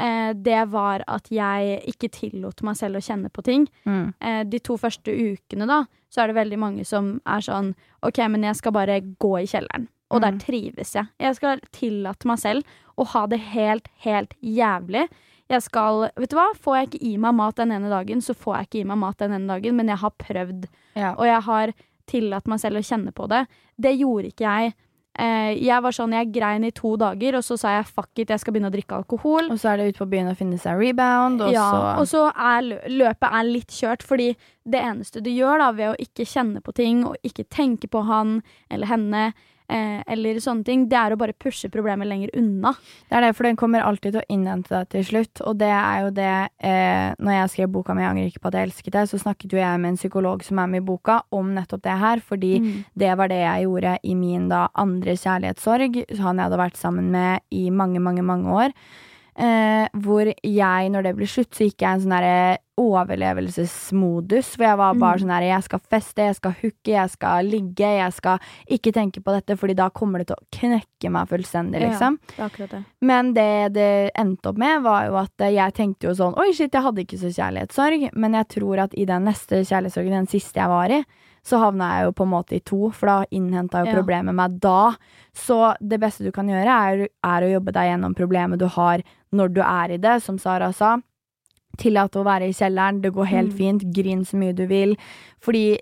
[0.00, 3.66] eh, det var at jeg ikke tillot meg selv å kjenne på ting.
[3.84, 4.06] Mm.
[4.20, 7.74] Eh, de to første ukene, da, så er det veldig mange som er sånn
[8.06, 9.88] OK, men jeg skal bare gå i kjelleren.
[10.12, 10.24] Og mm.
[10.24, 11.12] der trives jeg.
[11.20, 15.06] Jeg skal tillate meg selv å ha det helt, helt jævlig.
[15.52, 18.36] Jeg skal Vet du hva, får jeg ikke i meg mat den ene dagen, så
[18.36, 20.70] får jeg ikke i meg mat den ene dagen, men jeg har prøvd.
[20.98, 21.12] Ja.
[21.16, 21.74] Og jeg har
[22.10, 23.44] tillatt meg selv å kjenne på det.
[23.80, 24.74] Det gjorde ikke jeg.
[25.12, 28.30] Eh, jeg var sånn, jeg grein i to dager, og så sa jeg fuck it,
[28.32, 29.50] jeg skal begynne å drikke alkohol.
[29.52, 32.08] Og så er det ut på byen å finne seg rebound, og ja, så Og
[32.08, 34.30] så er løpet er litt kjørt, fordi
[34.64, 38.06] det eneste du gjør da, ved å ikke kjenne på ting, og ikke tenke på
[38.08, 38.38] han
[38.72, 39.26] eller henne,
[39.68, 42.74] eh, eller sånne ting, det er å bare pushe problemet lenger unna.
[43.08, 45.44] Det er det, for den kommer alltid til å innhente deg til slutt.
[45.46, 46.32] Og det er jo det
[46.64, 49.18] eh, Når jeg skrev boka mi 'Jeg angrer ikke på at jeg elsket deg', så
[49.18, 52.20] snakket jo jeg med en psykolog som er med i boka, om nettopp det her.
[52.20, 52.84] Fordi mm.
[52.98, 56.04] det var det jeg gjorde i min da andre kjærlighetssorg.
[56.18, 58.72] Han jeg hadde vært sammen med i mange, mange, mange år.
[59.32, 64.50] Eh, hvor jeg, når det ble slutt, så gikk jeg i en sånn overlevelsesmodus.
[64.58, 65.22] Hvor jeg var bare mm.
[65.22, 67.88] sånn her Jeg skal feste, jeg skal hooke, jeg skal ligge.
[67.96, 71.80] Jeg skal ikke tenke på dette, Fordi da kommer det til å knekke meg fullstendig,
[71.80, 72.20] liksom.
[72.36, 72.82] Ja, det det.
[73.00, 76.72] Men det det endte opp med, var jo at jeg tenkte jo sånn Oi, shit,
[76.72, 78.08] jeg hadde ikke så kjærlighetssorg.
[78.12, 81.02] Men jeg tror at i den neste kjærlighetssorgen, den siste jeg var i,
[81.42, 84.58] så havna jeg jo på en måte i to, for da innhenta jo problemet meg
[84.62, 84.94] da.
[85.34, 89.02] Så det beste du kan gjøre, er, er, å jobbe deg gjennom problemet du har
[89.34, 90.96] når du er i det, som Sara sa.
[91.80, 93.56] Tillat å være i kjelleren, det går helt mm.
[93.58, 94.94] fint, grin så mye du vil.
[95.42, 95.80] Fordi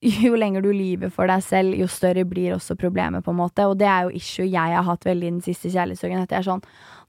[0.00, 3.68] jo lenger du lyver for deg selv, jo større blir også problemet, på en måte.
[3.68, 6.24] Og det er jo issue jeg har hatt veldig den siste kjærlighetssorgen.
[6.24, 6.64] At jeg er sånn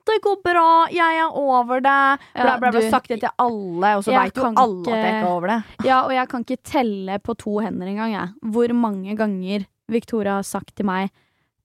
[0.09, 1.97] det går bra, jeg er over det.
[2.35, 2.83] Bla, bla, bla.
[2.93, 5.53] Sagt det til alle, og så veit jo alle ikke, at jeg ikke er over
[5.53, 5.59] det.
[5.87, 8.53] Ja, og jeg kan ikke telle på to hender engang, jeg.
[8.55, 11.11] Hvor mange ganger Victoria har sagt til meg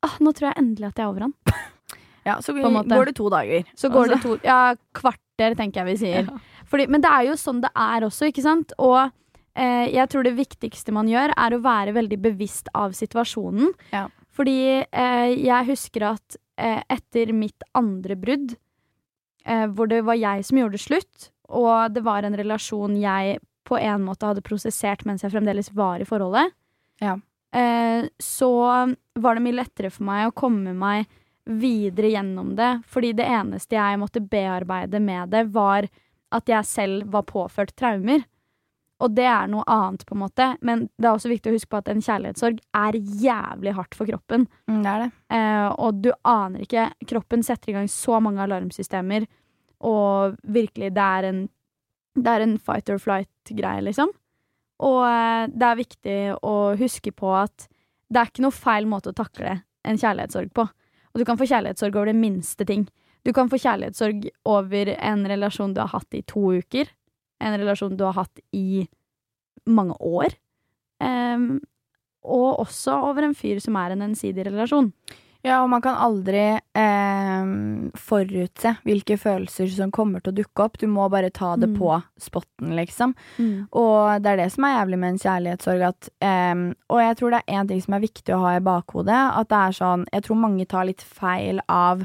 [0.07, 1.35] ah, nå tror jeg endelig at jeg er over han.
[2.29, 3.71] ja, så går det to dager.
[3.79, 4.61] Så går det to Ja,
[4.97, 6.29] kvarter, tenker jeg vi sier.
[6.31, 6.65] Ja.
[6.67, 8.75] Fordi, men det er jo sånn det er også, ikke sant?
[8.83, 13.73] Og eh, jeg tror det viktigste man gjør, er å være veldig bevisst av situasjonen.
[13.95, 14.07] Ja.
[14.37, 18.55] Fordi eh, jeg husker at etter mitt andre brudd,
[19.45, 23.39] eh, hvor det var jeg som gjorde det slutt, og det var en relasjon jeg
[23.67, 26.55] på en måte hadde prosessert mens jeg fremdeles var i forholdet,
[27.03, 27.17] ja.
[27.55, 28.53] eh, så
[29.15, 31.07] var det mye lettere for meg å komme meg
[31.47, 35.87] videre gjennom det, fordi det eneste jeg måtte bearbeide med det, var
[36.35, 38.25] at jeg selv var påført traumer.
[39.05, 40.47] Og det er noe annet, på en måte.
[40.65, 44.09] Men det er også viktig å huske på at en kjærlighetssorg er jævlig hardt for
[44.09, 44.47] kroppen.
[44.71, 45.09] Mm, det det.
[45.37, 49.29] Eh, og du aner ikke Kroppen setter i gang så mange alarmsystemer,
[49.85, 51.43] og virkelig, det er en,
[52.17, 54.15] det er en fight or flight-greie, liksom.
[54.87, 57.69] Og eh, det er viktig å huske på at
[58.09, 60.65] det er ikke noe feil måte å takle en kjærlighetssorg på.
[61.13, 62.87] Og du kan få kjærlighetssorg over det minste ting.
[63.27, 66.89] Du kan få kjærlighetssorg over en relasjon du har hatt i to uker
[67.43, 68.87] en relasjon du har hatt i
[69.67, 70.37] mange år.
[71.03, 71.61] Um,
[72.27, 74.91] og også over en fyr som er en ensidig relasjon.
[75.47, 77.51] Ja, og man kan aldri eh,
[78.03, 80.79] forutse hvilke følelser som kommer til å dukke opp.
[80.81, 81.77] Du må bare ta det mm.
[81.79, 83.15] på spotten, liksom.
[83.39, 83.69] Mm.
[83.71, 85.85] Og det er det som er jævlig med en kjærlighetssorg.
[85.93, 88.65] At, eh, og jeg tror det er én ting som er viktig å ha i
[88.73, 89.21] bakhodet.
[89.43, 92.03] At det er sånn Jeg tror mange tar litt feil av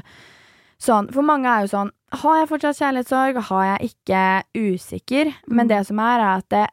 [0.82, 3.38] sånn For mange er jo sånn har jeg fortsatt kjærlighetssorg?
[3.48, 4.22] Har jeg ikke?
[4.52, 5.30] Usikker.
[5.48, 6.66] Men det som er, er at det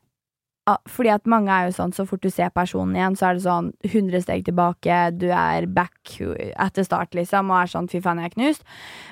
[0.89, 3.45] fordi at mange er jo sånn, så fort du ser personen igjen, så er det
[3.45, 8.22] sånn 100 steg tilbake, du er back etter start, liksom, og er sånn fy faen,
[8.22, 8.65] jeg er knust.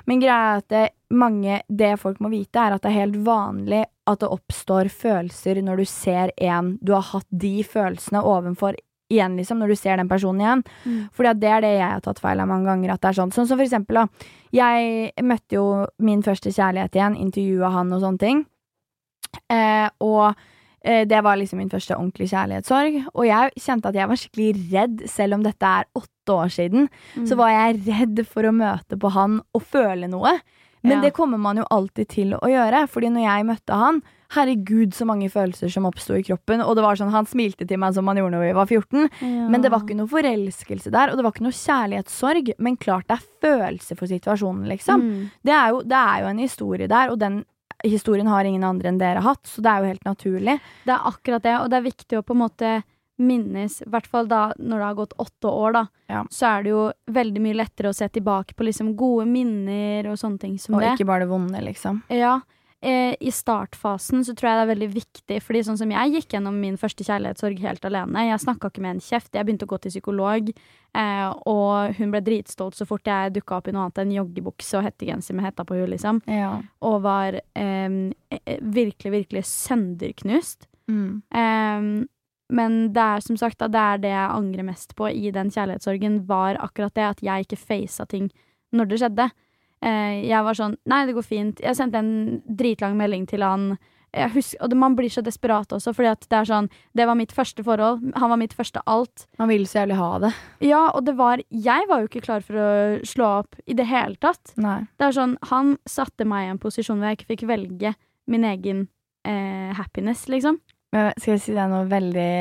[0.06, 3.18] Men greia er at det, mange, det folk må vite, er at det er helt
[3.26, 8.78] vanlig at det oppstår følelser når du ser en du har hatt de følelsene ovenfor
[9.08, 10.64] igjen, liksom, når du ser den personen igjen.
[10.84, 11.00] Mm.
[11.16, 12.92] For det er det jeg har tatt feil av mange ganger.
[12.94, 13.32] At det er sånn.
[13.34, 14.28] Sånn som for eksempel, da.
[14.54, 15.64] Jeg møtte jo
[16.04, 18.44] min første kjærlighet igjen, intervjua han og sånne ting.
[19.52, 20.26] Eh, og
[20.84, 23.00] eh, det var liksom min første ordentlige kjærlighetssorg.
[23.14, 26.88] Og jeg kjente at jeg var skikkelig redd, selv om dette er åtte år siden.
[27.16, 27.26] Mm.
[27.30, 30.38] Så var jeg redd for å møte på han og føle noe.
[30.82, 31.00] Men ja.
[31.06, 32.84] det kommer man jo alltid til å gjøre.
[32.90, 34.00] Fordi når jeg møtte han,
[34.34, 36.62] herregud, så mange følelser som oppsto i kroppen.
[36.64, 39.06] Og det var sånn, han smilte til meg som han gjorde når vi var 14.
[39.24, 39.46] Ja.
[39.52, 42.52] Men det var ikke noe forelskelse der, og det var ikke noe kjærlighetssorg.
[42.64, 45.06] Men klart det er følelse for situasjonen, liksom.
[45.06, 45.22] Mm.
[45.42, 47.42] Det, er jo, det er jo en historie der, og den
[47.86, 50.56] historien har ingen andre enn dere hatt, så det er jo helt naturlig.
[50.84, 52.72] Det er akkurat det, og det er viktig å på en måte
[53.18, 56.22] minnes, i hvert fall da når det har gått åtte år, da, ja.
[56.30, 56.84] så er det jo
[57.18, 60.84] veldig mye lettere å se tilbake på liksom gode minner og sånne ting som og
[60.84, 60.94] det.
[60.94, 62.04] Og ikke bare det vonde, liksom.
[62.14, 62.38] Ja.
[62.80, 66.36] Eh, I startfasen så tror jeg det er veldig viktig, fordi sånn som jeg gikk
[66.36, 68.28] gjennom min første kjærlighetssorg helt alene.
[68.28, 69.32] Jeg snakka ikke med en kjeft.
[69.34, 70.52] Jeg begynte å gå til psykolog,
[70.94, 74.78] eh, og hun ble dritstolt så fort jeg dukka opp i noe annet enn joggebukse
[74.78, 76.22] og hettegenser med hetta på huet, liksom.
[76.30, 76.52] Ja.
[76.86, 77.98] Og var eh,
[78.30, 80.70] eh virkelig, virkelig sønderknust.
[80.88, 82.06] Mm.
[82.48, 86.22] Men det er som sagt det er det jeg angrer mest på i den kjærlighetssorgen,
[86.28, 88.30] var akkurat det at jeg ikke faca ting
[88.72, 89.28] når det skjedde.
[89.84, 91.62] Eh, jeg var sånn Nei, det går fint.
[91.62, 93.76] Jeg sendte en dritlang melding til han.
[94.32, 97.34] Husker, og man blir så desperat også, fordi at det er sånn Det var mitt
[97.36, 98.00] første forhold.
[98.16, 99.26] Han var mitt første alt.
[99.38, 100.30] Man vil så jævlig ha det.
[100.64, 102.70] Ja, og det var Jeg var jo ikke klar for å
[103.06, 104.54] slå opp i det hele tatt.
[104.56, 104.86] Nei.
[104.96, 107.94] Det er sånn Han satte meg i en posisjon hvor jeg ikke fikk velge
[108.28, 108.88] min egen
[109.28, 110.58] eh, happiness, liksom.
[110.94, 112.32] Men skal jeg si deg noe veldig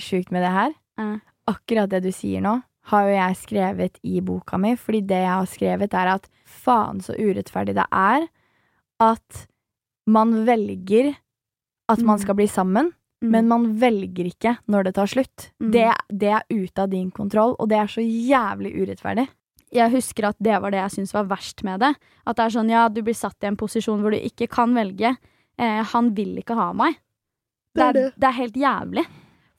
[0.00, 0.76] sjukt med det her?
[1.00, 1.16] Mm.
[1.52, 2.56] Akkurat det du sier nå,
[2.90, 7.02] har jo jeg skrevet i boka mi, fordi det jeg har skrevet, er at faen
[7.04, 8.26] så urettferdig det er
[9.02, 9.44] at
[10.10, 11.12] man velger
[11.90, 12.08] at mm.
[12.08, 12.90] man skal bli sammen,
[13.22, 13.30] mm.
[13.30, 15.50] men man velger ikke når det tar slutt.
[15.62, 15.70] Mm.
[15.74, 19.28] Det, det, er ute av din kontroll, og det er så jævlig urettferdig.
[19.72, 21.94] Jeg husker at det var det jeg syntes var verst med det.
[22.28, 24.74] At det er sånn, ja, du blir satt i en posisjon hvor du ikke kan
[24.76, 25.14] velge.
[25.56, 26.98] Eh, han vil ikke ha meg.
[27.72, 29.04] Det er, det er, helt jævlig.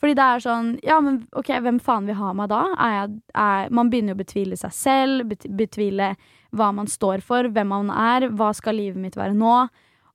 [0.04, 2.64] Fordi det er sånn Ja, men OK, hvem faen vil ha meg da?
[2.76, 6.14] Jeg, er, man begynner jo å betvile seg selv, betvile
[6.54, 9.56] hva man står for, hvem man er, hva skal livet mitt være nå?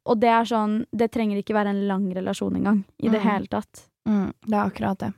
[0.08, 2.82] Og det er sånn Det trenger ikke være en lang relasjon engang.
[3.02, 3.26] I det mm.
[3.26, 3.88] hele tatt.
[4.08, 5.12] Mm, det er akkurat det.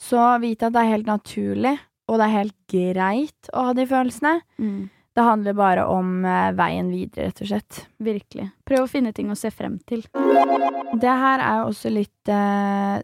[0.00, 1.74] Så vite at det er helt naturlig,
[2.06, 4.34] og det er helt greit å ha de følelsene.
[4.60, 4.86] Mm.
[5.16, 7.78] Det handler bare om eh, veien videre, rett og slett.
[8.04, 8.50] Virkelig.
[8.68, 10.02] Prøv å finne ting å se frem til.
[10.12, 12.98] Det her er jo også litt eh,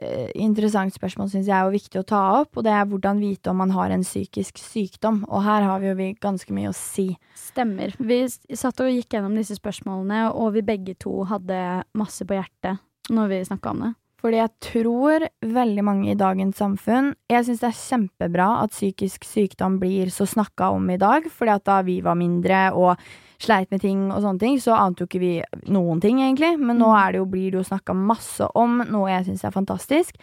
[0.00, 2.56] eh interessant spørsmål, syns jeg, og viktig å ta opp.
[2.56, 5.20] Og det er hvordan vite om man har en psykisk sykdom.
[5.28, 7.10] Og her har vi jo vi ganske mye å si.
[7.36, 7.92] Stemmer.
[8.00, 8.22] Vi
[8.56, 11.60] satt og gikk gjennom disse spørsmålene, og vi begge to hadde
[11.92, 12.80] masse på hjertet
[13.12, 13.92] når vi snakka om det.
[14.20, 19.24] Fordi jeg tror veldig mange i dagens samfunn Jeg syns det er kjempebra at psykisk
[19.24, 23.00] sykdom blir så snakka om i dag, fordi at da vi var mindre og
[23.40, 25.34] sleit med ting og sånne ting, så ante jo ikke vi
[25.72, 26.58] noen ting, egentlig.
[26.60, 26.98] Men nå mm.
[27.14, 30.20] det jo, blir det jo snakka masse om, noe jeg syns er fantastisk.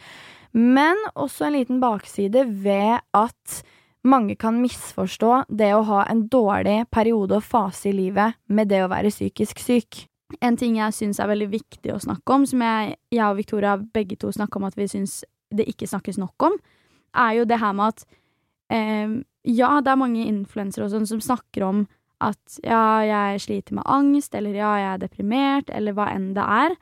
[0.54, 3.58] Men også en liten bakside ved at
[4.08, 8.84] mange kan misforstå det å ha en dårlig periode og fase i livet med det
[8.86, 10.06] å være psykisk syk
[10.42, 13.78] en ting jeg syns er veldig viktig å snakke om, som jeg, jeg og Victoria
[13.80, 15.22] begge to snakker om at vi syns
[15.56, 16.58] det ikke snakkes nok om,
[17.18, 18.06] er jo det her med at
[18.74, 21.86] eh, Ja, det er mange influensere og sånn som snakker om
[22.20, 26.44] at ja, jeg sliter med angst, eller ja, jeg er deprimert, eller hva enn det
[26.44, 26.76] er.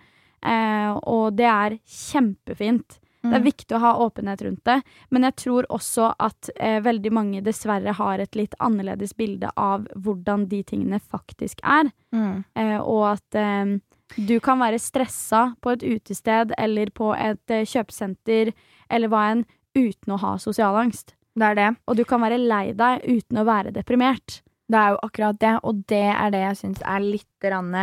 [0.45, 2.97] Eh, og det er kjempefint.
[3.25, 3.31] Mm.
[3.31, 4.77] Det er viktig å ha åpenhet rundt det,
[5.09, 9.87] men jeg tror også at eh, veldig mange dessverre har et litt annerledes bilde av
[9.95, 11.89] hvordan de tingene faktisk er.
[12.13, 12.43] Mm.
[12.53, 13.75] Eh, og at eh,
[14.15, 18.53] du kan være stressa på et utested eller på et eh, kjøpesenter
[18.93, 21.15] eller hva enn uten å ha sosial angst.
[21.35, 21.71] Det er det.
[21.89, 24.39] Og du kan være lei deg uten å være deprimert.
[24.71, 27.73] Det er jo akkurat det, og det er det jeg syns er litt rann,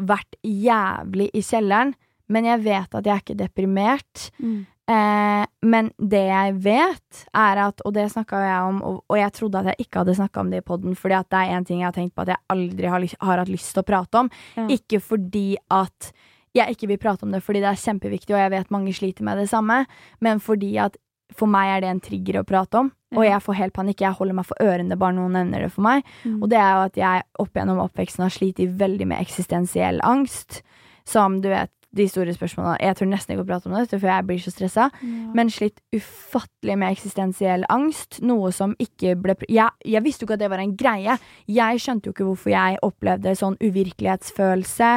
[0.00, 1.94] vært jævlig i kjelleren,
[2.28, 4.28] men jeg vet at jeg er ikke deprimert.
[4.38, 4.66] Mm.
[4.88, 9.34] Eh, men det jeg vet, er at Og det snakka jeg om, og, og jeg
[9.36, 11.68] trodde at jeg ikke hadde snakka om det i poden, fordi at det er en
[11.68, 14.24] ting jeg har tenkt på at jeg aldri har, har hatt lyst til å prate
[14.24, 14.30] om.
[14.56, 14.68] Ja.
[14.78, 16.12] Ikke fordi at
[16.56, 19.26] jeg ikke vil prate om det fordi det er kjempeviktig, og jeg vet mange sliter
[19.28, 19.82] med det samme,
[20.24, 20.96] men fordi at
[21.36, 24.02] for meg er det en trigger å prate om, og jeg får helt panikk.
[24.04, 26.04] Jeg holder meg for ørene bare noen nevner det for meg.
[26.24, 26.38] Mm.
[26.42, 30.62] Og det er jo at jeg opp gjennom oppveksten har slitt veldig med eksistensiell angst.
[31.08, 34.10] Som du vet, de store spørsmålene Jeg tør nesten ikke å prate om det, for
[34.10, 34.88] jeg blir så stressa.
[34.92, 35.22] Ja.
[35.36, 38.20] Men slitt ufattelig med eksistensiell angst.
[38.24, 41.16] Noe som ikke ble jeg, jeg visste jo ikke at det var en greie.
[41.48, 44.92] Jeg skjønte jo ikke hvorfor jeg opplevde sånn uvirkelighetsfølelse,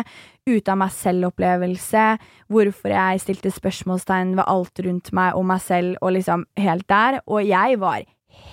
[0.51, 2.06] ut av meg selv-opplevelse.
[2.51, 7.21] Hvorfor jeg stilte spørsmålstegn ved alt rundt meg og meg selv, og liksom helt der.
[7.27, 8.08] Og jeg var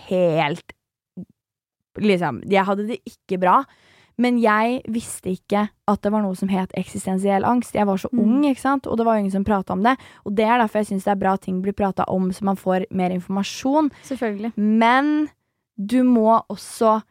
[0.09, 0.77] helt
[1.98, 3.57] Liksom, jeg hadde det ikke bra.
[4.18, 7.74] Men jeg visste ikke at det var noe som het eksistensiell angst.
[7.74, 8.18] Jeg var så Mm.
[8.20, 8.87] ung, ikke sant?
[8.87, 9.96] og det var ingen som prata om det.
[10.26, 12.42] Og det er derfor jeg syns det er bra at ting blir prata om, så
[12.42, 13.90] man får mer informasjon.
[14.04, 14.52] Selvfølgelig.
[14.57, 15.28] Men
[15.78, 17.02] du må også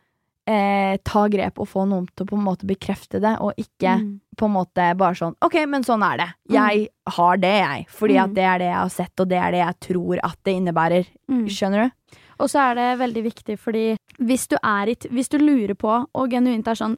[0.50, 4.00] eh, ta grep og få noen til å på en måte bekrefte det, og ikke
[4.00, 4.20] Mm.
[4.38, 6.30] på en måte bare sånn OK, men sånn er det.
[6.50, 7.88] Jeg har det, jeg.
[7.90, 8.24] Fordi Mm.
[8.24, 10.56] at det er det jeg har sett, og det er det jeg tror at det
[10.56, 11.06] innebærer.
[11.30, 11.46] Mm.
[11.48, 11.92] Skjønner du?
[12.40, 13.86] Og så er det veldig viktig, fordi
[14.18, 16.98] hvis du, er hvis du lurer på, og genuint er sånn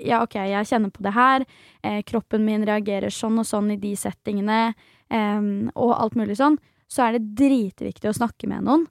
[0.00, 1.42] Ja, OK, jeg kjenner på det her.
[1.84, 4.72] Eh, kroppen min reagerer sånn og sånn i de settingene,
[5.10, 5.42] Eh,
[5.74, 6.58] og alt mulig sånn.
[6.90, 8.86] Så er det dritviktig å snakke med noen.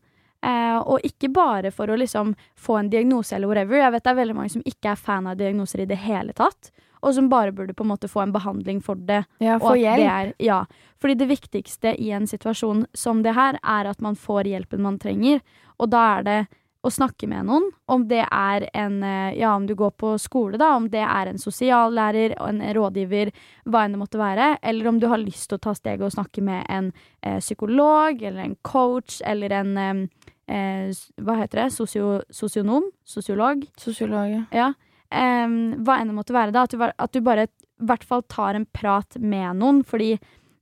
[0.46, 3.80] Eh, og ikke bare for å liksom få en diagnose eller whatever.
[3.82, 6.36] Jeg vet det er veldig mange som ikke er fan av diagnoser i det hele
[6.38, 6.72] tatt.
[7.06, 9.22] Og som bare burde på en måte få en behandling for det.
[9.44, 10.02] Ja, få hjelp.
[10.02, 10.60] Det er, ja,
[11.02, 14.98] fordi det viktigste i en situasjon som det her, er at man får hjelpen man
[15.02, 15.44] trenger.
[15.78, 16.40] Og da er det
[16.86, 20.60] å snakke med noen, om det er en eh, Ja, om du går på skole,
[20.62, 23.32] da, om det er en sosiallærer, en rådgiver,
[23.66, 26.14] hva enn det måtte være, eller om du har lyst til å ta steget og
[26.14, 26.92] snakke med en
[27.22, 30.94] eh, psykolog eller en coach eller en eh,
[31.26, 31.70] Hva heter det?
[31.74, 32.92] Sosio, sosionom?
[33.02, 33.66] Sosiolog?
[33.82, 34.44] Sosiolog.
[34.54, 34.74] Ja.
[35.16, 36.66] Em, hva enn det måtte være, da.
[36.68, 39.84] At du, at du bare i hvert fall tar en prat med noen.
[39.88, 40.14] Fordi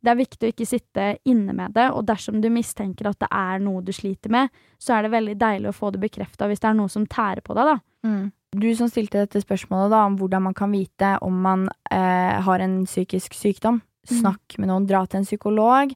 [0.04, 1.90] det er viktig å ikke sitte inne med det.
[1.96, 5.36] Og dersom du mistenker at det er noe du sliter med, så er det veldig
[5.40, 7.78] deilig å få det bekrefta hvis det er noe som tærer på deg, da.
[8.04, 8.26] Mm.
[8.54, 12.62] Du som stilte dette spørsmålet da, om hvordan man kan vite om man eh, har
[12.62, 13.80] en psykisk sykdom.
[14.04, 14.18] Mm.
[14.20, 15.94] Snakk med noen, dra til en psykolog.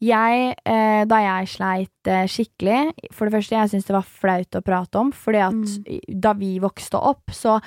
[0.00, 4.58] Jeg, eh, da jeg sleit eh, skikkelig For det første, jeg syntes det var flaut
[4.60, 5.10] å prate om.
[5.10, 6.20] Fordi at Mm.
[6.22, 7.58] da vi vokste opp, så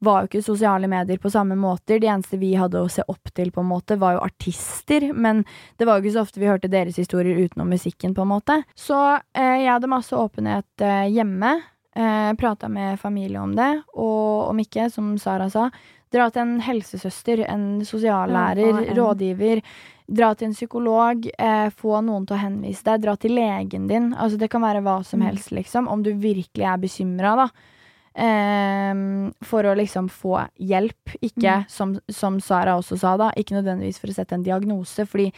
[0.00, 1.98] var jo ikke sosiale medier på samme måter.
[2.00, 5.12] De eneste vi hadde å se opp til, på en måte, var jo artister.
[5.14, 5.44] Men
[5.78, 8.58] det var jo ikke så ofte vi hørte deres historier utenom musikken, på en måte.
[8.76, 8.98] Så
[9.34, 11.54] eh, jeg hadde masse åpenhet eh, hjemme.
[11.96, 15.70] Eh, Prata med familie om det, og om ikke, som Sara sa,
[16.12, 19.62] dra til en helsesøster, en sosiallærer, Ja, rådgiver.
[20.06, 23.00] Dra til en psykolog, eh, få noen til å henvise deg.
[23.02, 24.12] Dra til legen din.
[24.14, 25.26] Altså Det kan være hva som Mm.
[25.26, 25.88] helst, liksom.
[25.88, 27.48] Om du virkelig er bekymra, da.
[28.16, 31.16] Ehm, for å liksom få hjelp.
[31.22, 31.68] Ikke, Mm.
[31.68, 35.04] som, som Sara også sa, da, ikke nødvendigvis for å sette en diagnose.
[35.06, 35.32] Fordi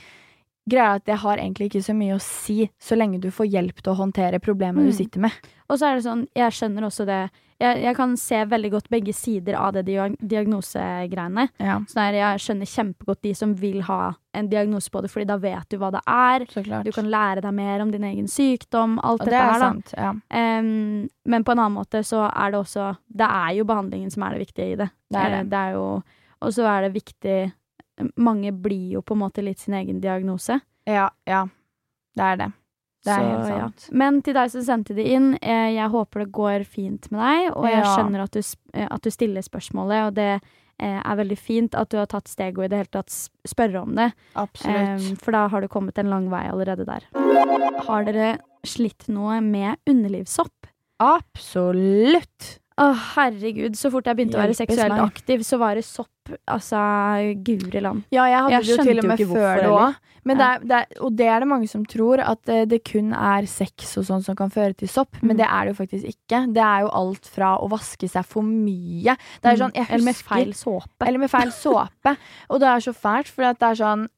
[0.69, 3.51] greia er at det har egentlig ikke så mye å si, så lenge du får
[3.51, 4.87] hjelp til å håndtere problemet Mm.
[4.87, 5.33] du sitter med.
[5.69, 8.88] Og så er det sånn, jeg skjønner også det Jeg, jeg kan se veldig godt
[8.92, 11.49] begge sider av det diag diagnosegreiene.
[11.59, 15.38] Ja, her, jeg skjønner kjempegodt de som vil ha en diagnose på det, fordi da
[15.42, 16.44] vet du hva det er.
[16.87, 19.64] Du kan lære deg mer om din egen sykdom, alt Og det dette er her,
[19.64, 19.94] sant.
[19.99, 20.12] Ja.
[20.14, 24.23] um, men på en annen måte så er det også Det er jo behandlingen som
[24.23, 24.90] er det viktige i det.
[25.11, 25.42] Det er det.
[25.51, 25.85] det er jo,
[26.38, 27.38] og så er det viktig
[28.23, 30.61] Mange blir jo på en måte litt sin egen diagnose.
[30.87, 31.47] ja, ja.
[32.14, 32.53] Det er det.
[33.05, 33.97] Det er Så, helt ja.
[33.97, 37.53] Men til deg som sendte det inn, eh, jeg håper det går fint med deg.
[37.57, 37.97] Og jeg Ja.
[37.97, 38.41] skjønner at du,
[38.75, 40.41] eh, at du stiller spørsmålet, og det
[40.81, 43.11] eh, er veldig fint at du har tatt steget og i det hele tatt
[43.47, 44.13] spørre om det.
[44.37, 45.19] Absolutt.
[45.23, 47.03] For da har du kommet en lang vei allerede der.
[47.87, 50.69] Har dere slitt noe med underlivssopp?
[51.01, 52.59] Absolutt.
[52.79, 53.75] Å, herregud.
[53.79, 55.01] Så fort jeg begynte å være seksuelt meg.
[55.11, 56.09] aktiv, så var det sopp.
[56.47, 56.77] Altså,
[57.43, 58.03] guri land.
[58.12, 59.95] Ja, jeg hadde Jeg det jo til og med før det òg.
[60.29, 60.85] Men Ja.
[61.01, 64.23] og det er det mange som tror, at eh, det kun er sex og sånn
[64.23, 65.17] som kan føre til sopp.
[65.23, 65.38] Men Mm.
[65.38, 66.53] det er det jo faktisk ikke.
[66.53, 69.95] Det er jo alt fra å vaske seg for mye Det er sånn, jeg Mm.
[69.95, 71.07] Eller med feil såpe.
[71.07, 72.17] Eller med feil såpe.
[72.51, 74.09] og det er så fælt, for det er sånn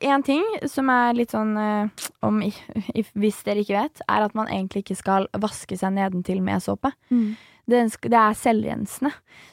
[0.00, 1.88] Én ting som er litt sånn eh,
[2.22, 2.40] om,
[3.14, 6.92] Hvis dere ikke vet, er at man egentlig ikke skal vaske seg nedentil med såpe.
[7.10, 7.36] Mm.
[7.68, 9.12] Det er selvrensende.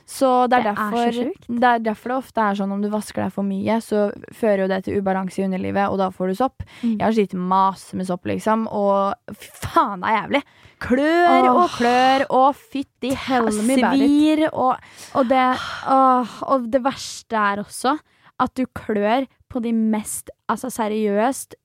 [0.10, 1.44] Så det er, Det er så derfor, sjukt.
[1.48, 4.64] det er derfor det ofte er sånn om du vasker deg for mye, så fører
[4.64, 6.66] jo det til ubalanse i underlivet, og da får du sopp.
[6.82, 6.96] Mm.
[6.98, 10.44] Jeg har slitt masse med sopp, liksom, og faen, det er jævlig.
[10.80, 11.62] Klør oh.
[11.62, 14.78] og klør og fytti svir og
[15.20, 15.48] Og det,
[15.92, 17.98] oh, og det verste er også
[18.40, 21.58] at du klør på de mest Altså seriøst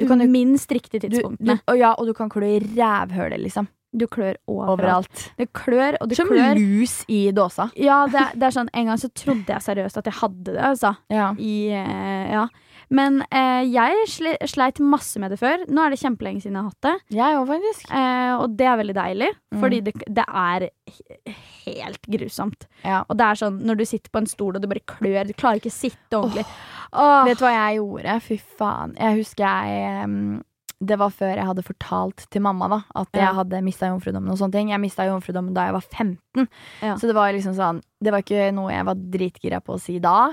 [0.00, 1.60] Du kan minst riktige du, du, tidspunktene.
[1.66, 3.68] og ja, og du kan klø i rævhølet, liksom.
[3.92, 4.78] Du, klør overalt.
[4.78, 5.22] Overalt.
[5.38, 6.54] Det klør, og det Som klør.
[6.58, 7.70] lus i dåsa.
[7.76, 10.60] Ja, det, det er sånn En gang så trodde jeg seriøst at jeg hadde det,
[10.62, 10.92] altså.
[11.10, 11.32] Ja.
[11.38, 12.44] I, eh, ja.
[12.90, 14.06] Men eh, jeg
[14.50, 15.62] sleit masse med det før.
[15.70, 16.94] Nå er det kjempelenge siden jeg har hatt det.
[17.18, 17.90] Jeg også, faktisk.
[17.94, 19.58] Eh, og det er veldig deilig, Mm.
[19.64, 20.68] fordi det, det er
[21.66, 22.66] helt grusomt.
[22.86, 23.00] Ja.
[23.10, 25.34] Og det er sånn når du sitter på en stol og du bare klør, du
[25.34, 26.44] klarer ikke å sitte ordentlig.
[26.92, 27.24] Åh.
[27.26, 28.14] Vet du hva jeg gjorde?
[28.26, 28.94] Fy faen.
[28.98, 30.16] Jeg husker jeg em,
[30.82, 33.26] Det var før jeg hadde fortalt til mamma da at Ja.
[33.26, 34.30] jeg hadde mista jomfrudommen.
[34.32, 36.48] og sånne ting Jeg mista jomfrudommen da jeg var 15.
[36.82, 36.94] Ja.
[36.96, 39.98] Så det var liksom sånn Det var ikke noe jeg var dritgira på å si
[39.98, 40.32] da.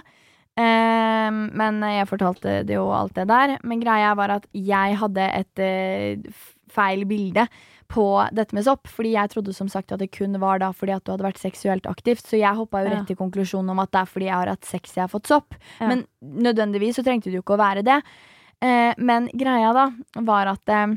[0.58, 3.58] Em, men jeg fortalte det jo alt det der.
[3.68, 6.32] Men greia var at jeg hadde et eh,
[6.74, 7.48] feil bilde
[7.88, 8.06] på
[8.36, 8.88] dette med sopp.
[8.90, 11.38] Fordi jeg trodde som sagt at det kun var da fordi at du hadde vært
[11.44, 12.26] seksuelt aktivt.
[12.26, 14.66] Så jeg hoppa jo rett til konklusjonen om at det er fordi jeg har hatt
[14.66, 15.54] sex jeg har fått sopp.
[15.80, 15.92] Ja.
[15.92, 18.02] Men nødvendigvis så trengte det jo ikke å være det.
[18.64, 19.88] Eh, men greia da
[20.26, 20.96] var at eh,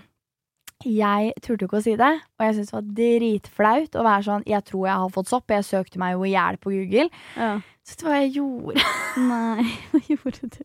[0.86, 4.46] jeg turte ikke å si det, og jeg syntes det var dritflaut å være sånn
[4.48, 5.52] Jeg tror jeg har fått sopp.
[5.52, 7.10] Jeg søkte meg jo i hjel på Google.
[7.36, 7.50] Ja.
[7.84, 8.86] Så vet du hva jeg gjorde?
[9.32, 10.62] Nei, hva gjorde du?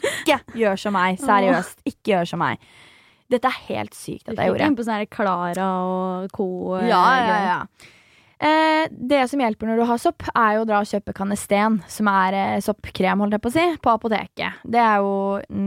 [0.00, 1.20] Ikke gjør som meg.
[1.22, 1.78] Seriøst.
[1.86, 2.58] Ikke gjør som meg.
[3.30, 6.46] Dette er helt sykt Du at jeg fikk inn på sånn Klara og co.
[6.78, 7.56] eh, Ja, ja, ja.
[8.36, 11.78] Eh, det som hjelper når du har sopp, er jo å dra og kjøpe Canesten,
[11.88, 14.60] som er eh, soppkrem, holdt jeg på å si, på apoteket.
[14.68, 15.14] Det er jo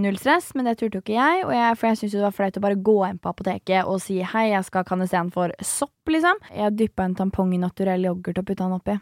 [0.04, 2.62] null stress, men det turte jo ikke jeg, jeg for jeg syntes det var flaut
[2.62, 5.98] å bare gå inn på apoteket og si hei, jeg skal ha Canesten for sopp,
[6.14, 6.46] liksom.
[6.54, 9.00] Jeg dyppa en tampong i naturell yoghurt og putta den oppi.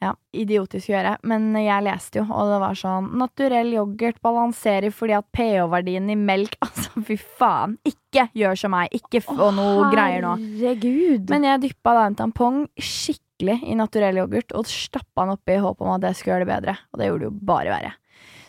[0.00, 4.94] Ja, idiotisk å gjøre, men jeg leste jo, og det var sånn Naturell yoghurt balanserer
[4.96, 7.76] fordi at pH-verdien i melk Altså, fy faen!
[7.84, 8.94] Ikke gjør som meg!
[8.96, 10.32] Ikke få noe greier nå.
[10.40, 11.28] Herregud.
[11.28, 15.60] Men jeg dyppa da en tampong skikkelig i naturell yoghurt og stappa den oppi i
[15.66, 16.76] håp om at det skulle gjøre det bedre.
[16.90, 17.92] Og det gjorde det jo bare verre.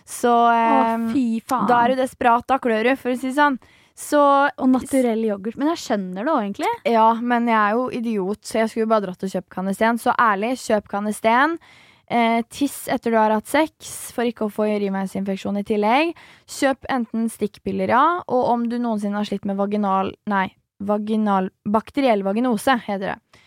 [0.07, 1.67] Så eh, faen.
[1.67, 3.59] da er du desperat, da klør du, for å si det sånn.
[3.97, 5.59] Så og naturell yoghurt.
[5.59, 6.73] Men jeg skjønner det òg, egentlig.
[6.89, 10.13] ja, men jeg er jo idiot, så jeg skulle bare dratt og kjøpt kanisten Så
[10.17, 11.57] ærlig, kjøp kanisten
[12.11, 16.09] Eh, tiss etter du har hatt sex, for ikke å få urinveisinfeksjon i tillegg.
[16.51, 20.49] Kjøp enten stikkpiller, ja, og om du noensinne har slitt med vaginal Nei,
[20.83, 23.45] vaginal bakteriell vaginose, heter det.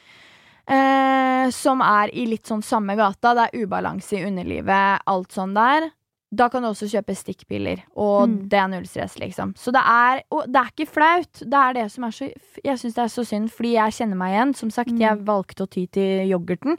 [0.64, 3.35] Eh, som er i litt sånn samme gata.
[3.37, 5.90] Det er ubalanse i underlivet, alt sånn der.
[6.34, 8.48] Da kan du også kjøpe stikkpiller, og Mm.
[8.48, 9.54] det er null stress, liksom.
[9.56, 11.32] Så det er Og det er ikke flaut.
[11.40, 12.30] Det er det som er så
[12.64, 14.54] Jeg syns det er så synd, fordi jeg kjenner meg igjen.
[14.56, 14.98] Som sagt, Mm.
[15.00, 16.76] jeg valgte å ty til yoghurten.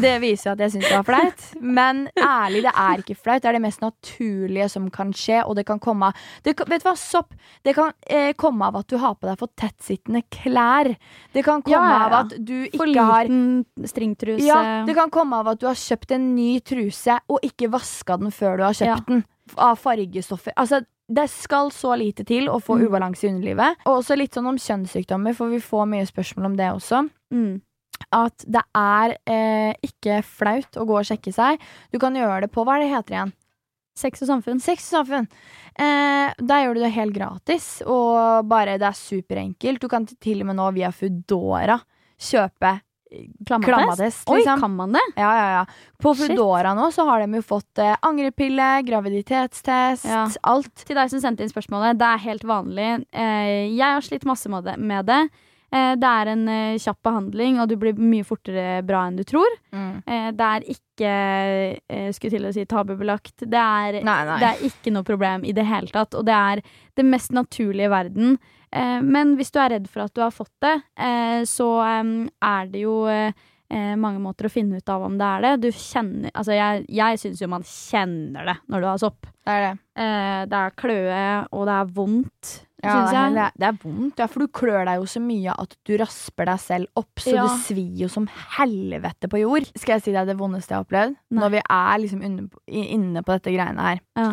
[0.00, 1.60] Det viser at jeg syns det var flaut.
[1.60, 3.42] Men ærlig, det er ikke flaut.
[3.42, 6.82] Det er det mest naturlige som kan skje, og det kan komme av det Vet
[6.82, 7.34] du hva, sopp?
[7.64, 10.96] Det kan eh, komme av at du har på deg for tettsittende klær.
[11.34, 14.46] Det kan komme Ja, ja, av at du For ikke har liten stringtruse.
[14.46, 18.18] ja, det kan komme av at du har kjøpt en ny truse og ikke vaska
[18.18, 18.98] den før du har kjøpt Ja.
[19.62, 20.52] Av fargestoffer.
[20.58, 22.88] Altså, det skal så lite til å få Mm.
[22.88, 23.76] ubalanse i underlivet.
[23.86, 27.04] Og også litt sånn om kjønnssykdommer, for vi får mye spørsmål om det også.
[27.32, 27.60] Mm.
[28.12, 31.60] At det er eh, ikke flaut å gå og sjekke seg.
[31.92, 33.32] Du kan gjøre det på Hva er det heter igjen?
[33.96, 34.60] Sex og samfunn.
[34.60, 35.28] Sex og samfunn.
[35.78, 39.80] Eh, der gjør du det helt gratis, og bare det er superenkelt.
[39.80, 41.78] Du kan til og med nå via Foodora
[42.18, 42.80] kjøpe
[43.46, 44.28] Klammatest?
[44.28, 44.34] Liksom.
[44.34, 45.02] Oi, kan man det?
[45.16, 45.64] Ja, ja, ja.
[46.02, 46.14] På.
[46.18, 50.26] Foodora nå så har de jo fått eh, angrepille, graviditetstest, Ja.
[50.42, 50.74] alt.
[50.86, 52.88] Til deg som sendte inn spørsmålet, det er helt vanlig.
[53.12, 54.76] Eh, jeg har slitt masse med det.
[54.78, 55.20] Med det.
[55.74, 59.24] Eh, det er en eh, kjapp behandling, og du blir mye fortere bra enn du
[59.26, 59.48] tror.
[59.74, 61.14] Eh, det er ikke
[61.90, 63.42] eh, skulle til å si tabubelagt.
[63.42, 64.38] Det er, Nei, nei.
[64.42, 66.14] det er ikke noe problem i det hele tatt.
[66.18, 66.62] Og det er
[66.96, 68.38] det mest naturlige i verden.
[68.72, 72.10] Eh, men hvis du er redd for at du har fått det, eh, så eh,
[72.50, 73.32] er det jo eh,
[73.98, 75.54] mange måter å finne ut av om det er det.
[75.64, 79.26] Du kjenner Altså, jeg, jeg syns jo man kjenner det når du har sopp.
[79.46, 79.72] Det er det.
[80.50, 81.24] Det er kløe,
[81.54, 82.52] og det er vondt.
[82.84, 83.32] Ja, syns det, jeg.
[83.34, 85.94] det, er, det er vondt, ja, for du klør deg jo så mye at du
[85.98, 87.46] rasper deg selv opp, så Ja.
[87.48, 88.26] det svir jo som
[88.58, 89.66] helvete på jord.
[89.74, 91.16] Skal jeg si deg det vondeste jeg har opplevd?
[91.32, 91.40] Nei.
[91.40, 94.02] Når vi er liksom inne på, inne på dette greiene her.
[94.20, 94.28] Ja.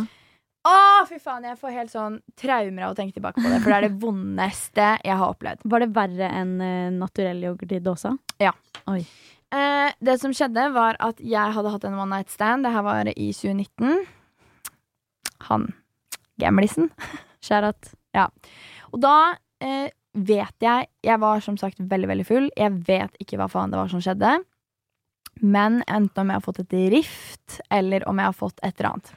[0.63, 3.73] Å, fy faen, jeg får helt sånn traumer av å tenke tilbake på det, for
[3.73, 5.65] det er det vondeste jeg har opplevd.
[5.73, 8.13] Var det verre enn uh, naturell yoghurt i dåsa?
[9.53, 12.65] Eh, det som skjedde, var at jeg hadde hatt en one night stand.
[12.65, 14.05] Det her var i 2019.
[15.49, 15.67] Han
[16.41, 16.89] gamlisen.
[17.45, 17.91] Skjærat.
[18.93, 22.49] Og da eh, vet jeg Jeg var som sagt veldig, veldig full.
[22.57, 24.37] Jeg vet ikke hva faen det var som skjedde.
[25.41, 28.93] Men enten om jeg har fått et rift, eller om jeg har fått et eller
[28.93, 29.13] annet.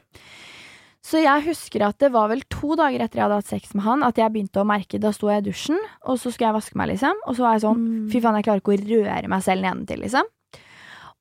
[1.06, 3.84] Så jeg husker at det var vel to dager etter jeg hadde hatt sex med
[3.86, 6.56] han, at jeg begynte å merke Da sto jeg i dusjen, og så skulle jeg
[6.58, 7.20] vaske meg, liksom.
[7.28, 8.08] Og så var jeg sånn Mm.
[8.10, 10.26] Fy faen, jeg klarer ikke å røre meg selv nedentil, liksom.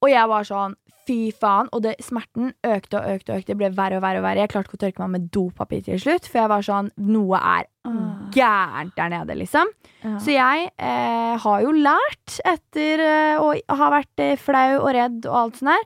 [0.01, 0.75] Og jeg var sånn
[1.05, 1.67] Fy faen.
[1.71, 3.51] Og det, smerten økte og økte og økte.
[3.53, 4.17] Det ble verre og verre.
[4.17, 6.61] og verre Jeg klarte ikke å tørke meg med dopapir til slutt, for jeg var
[6.65, 8.25] sånn Noe er Ah.
[8.33, 9.69] gærent der nede, liksom.
[10.01, 10.17] Ja.
[10.17, 15.27] Så jeg eh, har jo lært etter eh, å ha vært eh, flau og redd
[15.29, 15.85] og alt sånt der.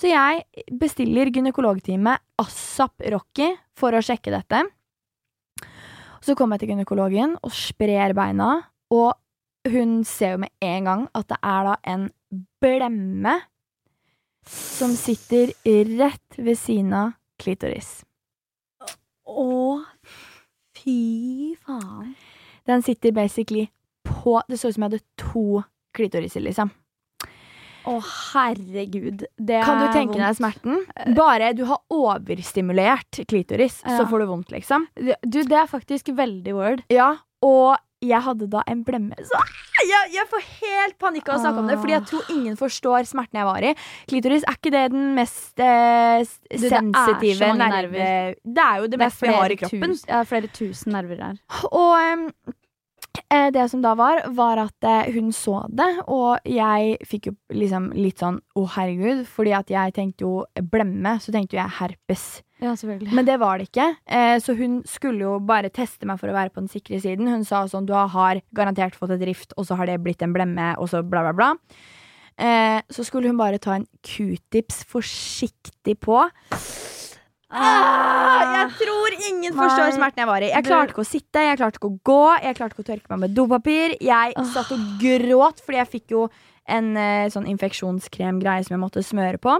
[0.00, 4.62] Så jeg bestiller gynekologtime ASAP Rocky for å sjekke dette.
[6.24, 8.54] Så kommer jeg til gynekologen og sprer beina,
[8.88, 9.12] og
[9.68, 12.06] hun ser jo med en gang at det er da en
[12.64, 13.34] blemme
[14.48, 17.98] som sitter rett ved siden av klitoris.
[19.28, 19.84] Å,
[20.80, 22.14] fy faen.
[22.64, 23.68] Den sitter basically
[24.08, 25.62] på Det så ut som jeg hadde to
[25.96, 26.72] klitoriser, liksom.
[27.88, 27.96] Å,
[28.32, 29.24] herregud.
[29.38, 30.80] Det Kan du tenke tenke deg smerten?
[31.16, 33.98] Bare du har overstimulert klitoris, Ja.
[33.98, 34.86] så får du vondt, liksom.
[34.96, 36.82] Du, det er faktisk veldig word.
[36.92, 39.12] Ja, og jeg hadde da en blemme.
[39.20, 39.36] Så
[39.84, 43.04] jeg, jeg får helt panikk av å snakke om det, fordi jeg tror ingen forstår
[43.08, 43.74] smerten jeg var i.
[44.08, 48.36] Klitoris, er ikke det den mest eh, Du, det er sensitive nerven.
[48.40, 49.96] Det er jo det, meste vi har i kroppen.
[50.00, 51.38] Det ja, flere tusen nerver der.
[51.70, 52.24] Og em,
[53.28, 57.34] eh, det som da var, var at eh, hun så det, og jeg fikk jo
[57.54, 61.76] liksom litt sånn å herregud, fordi at jeg tenkte jo blemme, så tenkte jo jeg
[61.80, 62.26] herpes.
[62.60, 63.14] Ja, selvfølgelig.
[63.16, 66.36] Men det var det ikke, eh, så hun skulle jo bare teste meg for å
[66.36, 67.30] være på den sikre siden.
[67.30, 70.36] Hun sa sånn, du har garantert fått et rift, og så har det blitt en
[70.36, 71.54] blemme, og så bla bla bla.
[72.40, 76.22] Eh, så skulle hun bare ta en q-tips forsiktig på.
[77.50, 80.50] Ah, jeg tror ingen forstår smerten jeg var i.
[80.52, 83.12] Jeg klarte ikke å sitte, jeg klarte ikke å gå, jeg klarte ikke å tørke
[83.14, 83.96] meg med dopapir.
[84.00, 86.28] Jeg satt og gråt, fordi jeg fikk jo
[86.70, 89.56] en eh, sånn infeksjonskremgreie som jeg måtte smøre på.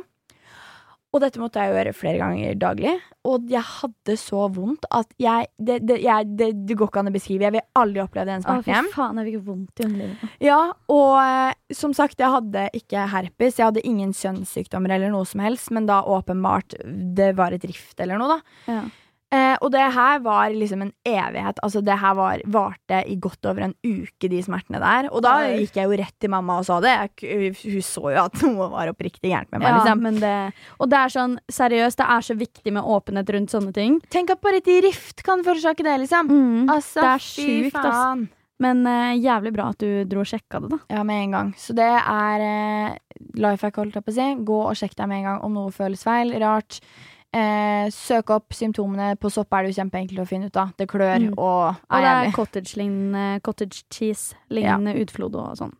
[1.11, 2.93] Og dette måtte jeg gjøre flere ganger daglig.
[3.27, 7.11] Og jeg hadde så vondt at jeg Det, det, jeg, det, det går ikke an
[7.11, 7.49] å beskrive.
[7.49, 8.91] Jeg vil aldri oppleve den Å, smerten fy igjen.
[8.95, 10.39] faen, jeg fikk vondt i underlivet.
[10.47, 10.61] Ja,
[10.95, 13.59] og eh, som sagt, jeg hadde ikke herpes.
[13.59, 16.79] Jeg hadde ingen kjønnssykdommer eller noe som helst, men da åpenbart
[17.19, 18.57] det var et rift eller noe, da.
[18.71, 18.83] Ja.
[19.31, 21.61] Eh, og det her var liksom en evighet.
[21.62, 25.07] Altså det her var, varte i godt over en uke, de smertene der.
[25.14, 26.97] Og da gikk jeg jo rett til mamma og sa det.
[27.22, 29.70] Jeg, hun så jo at noe var oppriktig gærent med meg.
[29.70, 30.03] Ja, liksom.
[30.09, 30.35] men det,
[30.83, 34.01] og det er sånn, seriøst, det er så viktig med åpenhet rundt sånne ting.
[34.11, 36.35] Tenk at bare et rift kan forårsake det, liksom.
[36.35, 36.66] Mm.
[36.66, 38.26] Altså, det er sjukt, faen.
[38.61, 40.81] Men eh, jævlig bra at du dro og sjekka det, da.
[40.93, 41.55] Ja, med en gang.
[41.57, 42.99] Så det er eh,
[43.41, 44.28] life hack, holdt jeg på å si.
[44.51, 46.83] Gå og sjekk deg med en gang om noe føles feil, rart.
[47.31, 49.12] Eh, søk opp symptomene.
[49.20, 50.72] På sopp er det jo kjempeenkelt å finne ut av.
[50.76, 51.35] Det klør Mm.
[51.39, 55.74] og Og er det er cottage-lignende cottage cheese-lignende utflod og sånn.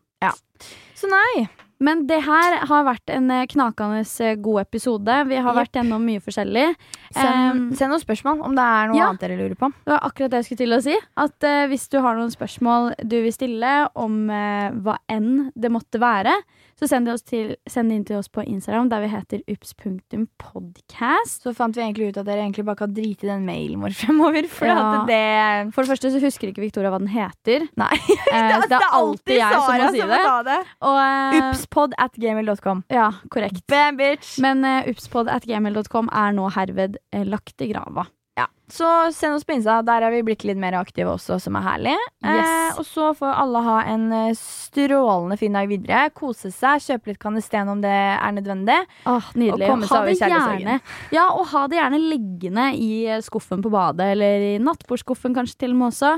[0.95, 1.47] Så nei.
[1.81, 5.15] Men det her har vært en eh, knakende eh, god episode.
[5.31, 5.59] Vi har yep.
[5.63, 6.67] vært gjennom mye forskjellig.
[7.09, 9.07] Send, Um, send noen spørsmål om det er noe ja.
[9.09, 9.71] annet dere lurer på.
[9.81, 10.97] Det var akkurat det jeg skulle til å si.
[11.17, 15.73] At uh, hvis du har noen spørsmål du vil stille om uh, hva enn det
[15.73, 16.35] måtte være,
[16.81, 19.41] så send det, oss til, send det inn til oss på Instagram, der vi heter
[19.53, 21.43] ups.podcast.
[21.45, 23.93] Så fant vi egentlig ut at dere egentlig bare kan drite i den mailen vår
[24.01, 24.47] fremover.
[24.49, 25.03] For Ja.
[25.05, 27.67] det For det første så husker ikke Victoria hva den heter.
[27.77, 27.93] Nei.
[28.07, 30.21] det, er, det er alltid jeg som må si det.
[30.49, 30.59] det.
[30.89, 32.83] Og, eh, Upspod at gmail.com.
[32.89, 33.61] Ja, korrekt.
[33.71, 34.39] Bam, bitch.
[34.41, 38.07] Men uh, upspod at gmail.com er nå herved eh, lagt i grava.
[38.41, 38.47] Ja.
[38.71, 39.81] Så send oss på Insta.
[39.83, 41.95] Der er vi blitt litt mer aktive også, som er herlig.
[42.23, 42.47] Yes.
[42.47, 46.05] Eh, og så får alle ha en eh, strålende fin dag videre.
[46.15, 48.77] Kose seg, kjøpe litt kanesten om det er nødvendig.
[49.11, 49.67] Åh, nydelig.
[49.67, 50.93] Og komme seg over kjærlighetssorgen.
[51.17, 55.65] ja, og ha det gjerne liggende i eh, skuffen på badet, eller i nattbordskuffen kanskje
[55.65, 56.15] til og med også.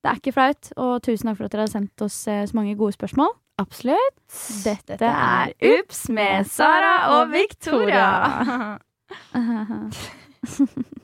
[0.00, 2.56] Det er ikke flaut, og tusen takk for at dere har sendt oss eh, så
[2.56, 3.34] mange gode spørsmål.
[3.60, 4.22] Absolutt.
[4.62, 7.34] Dette, Dette er Ups med Sara og.
[7.34, 8.78] Victoria.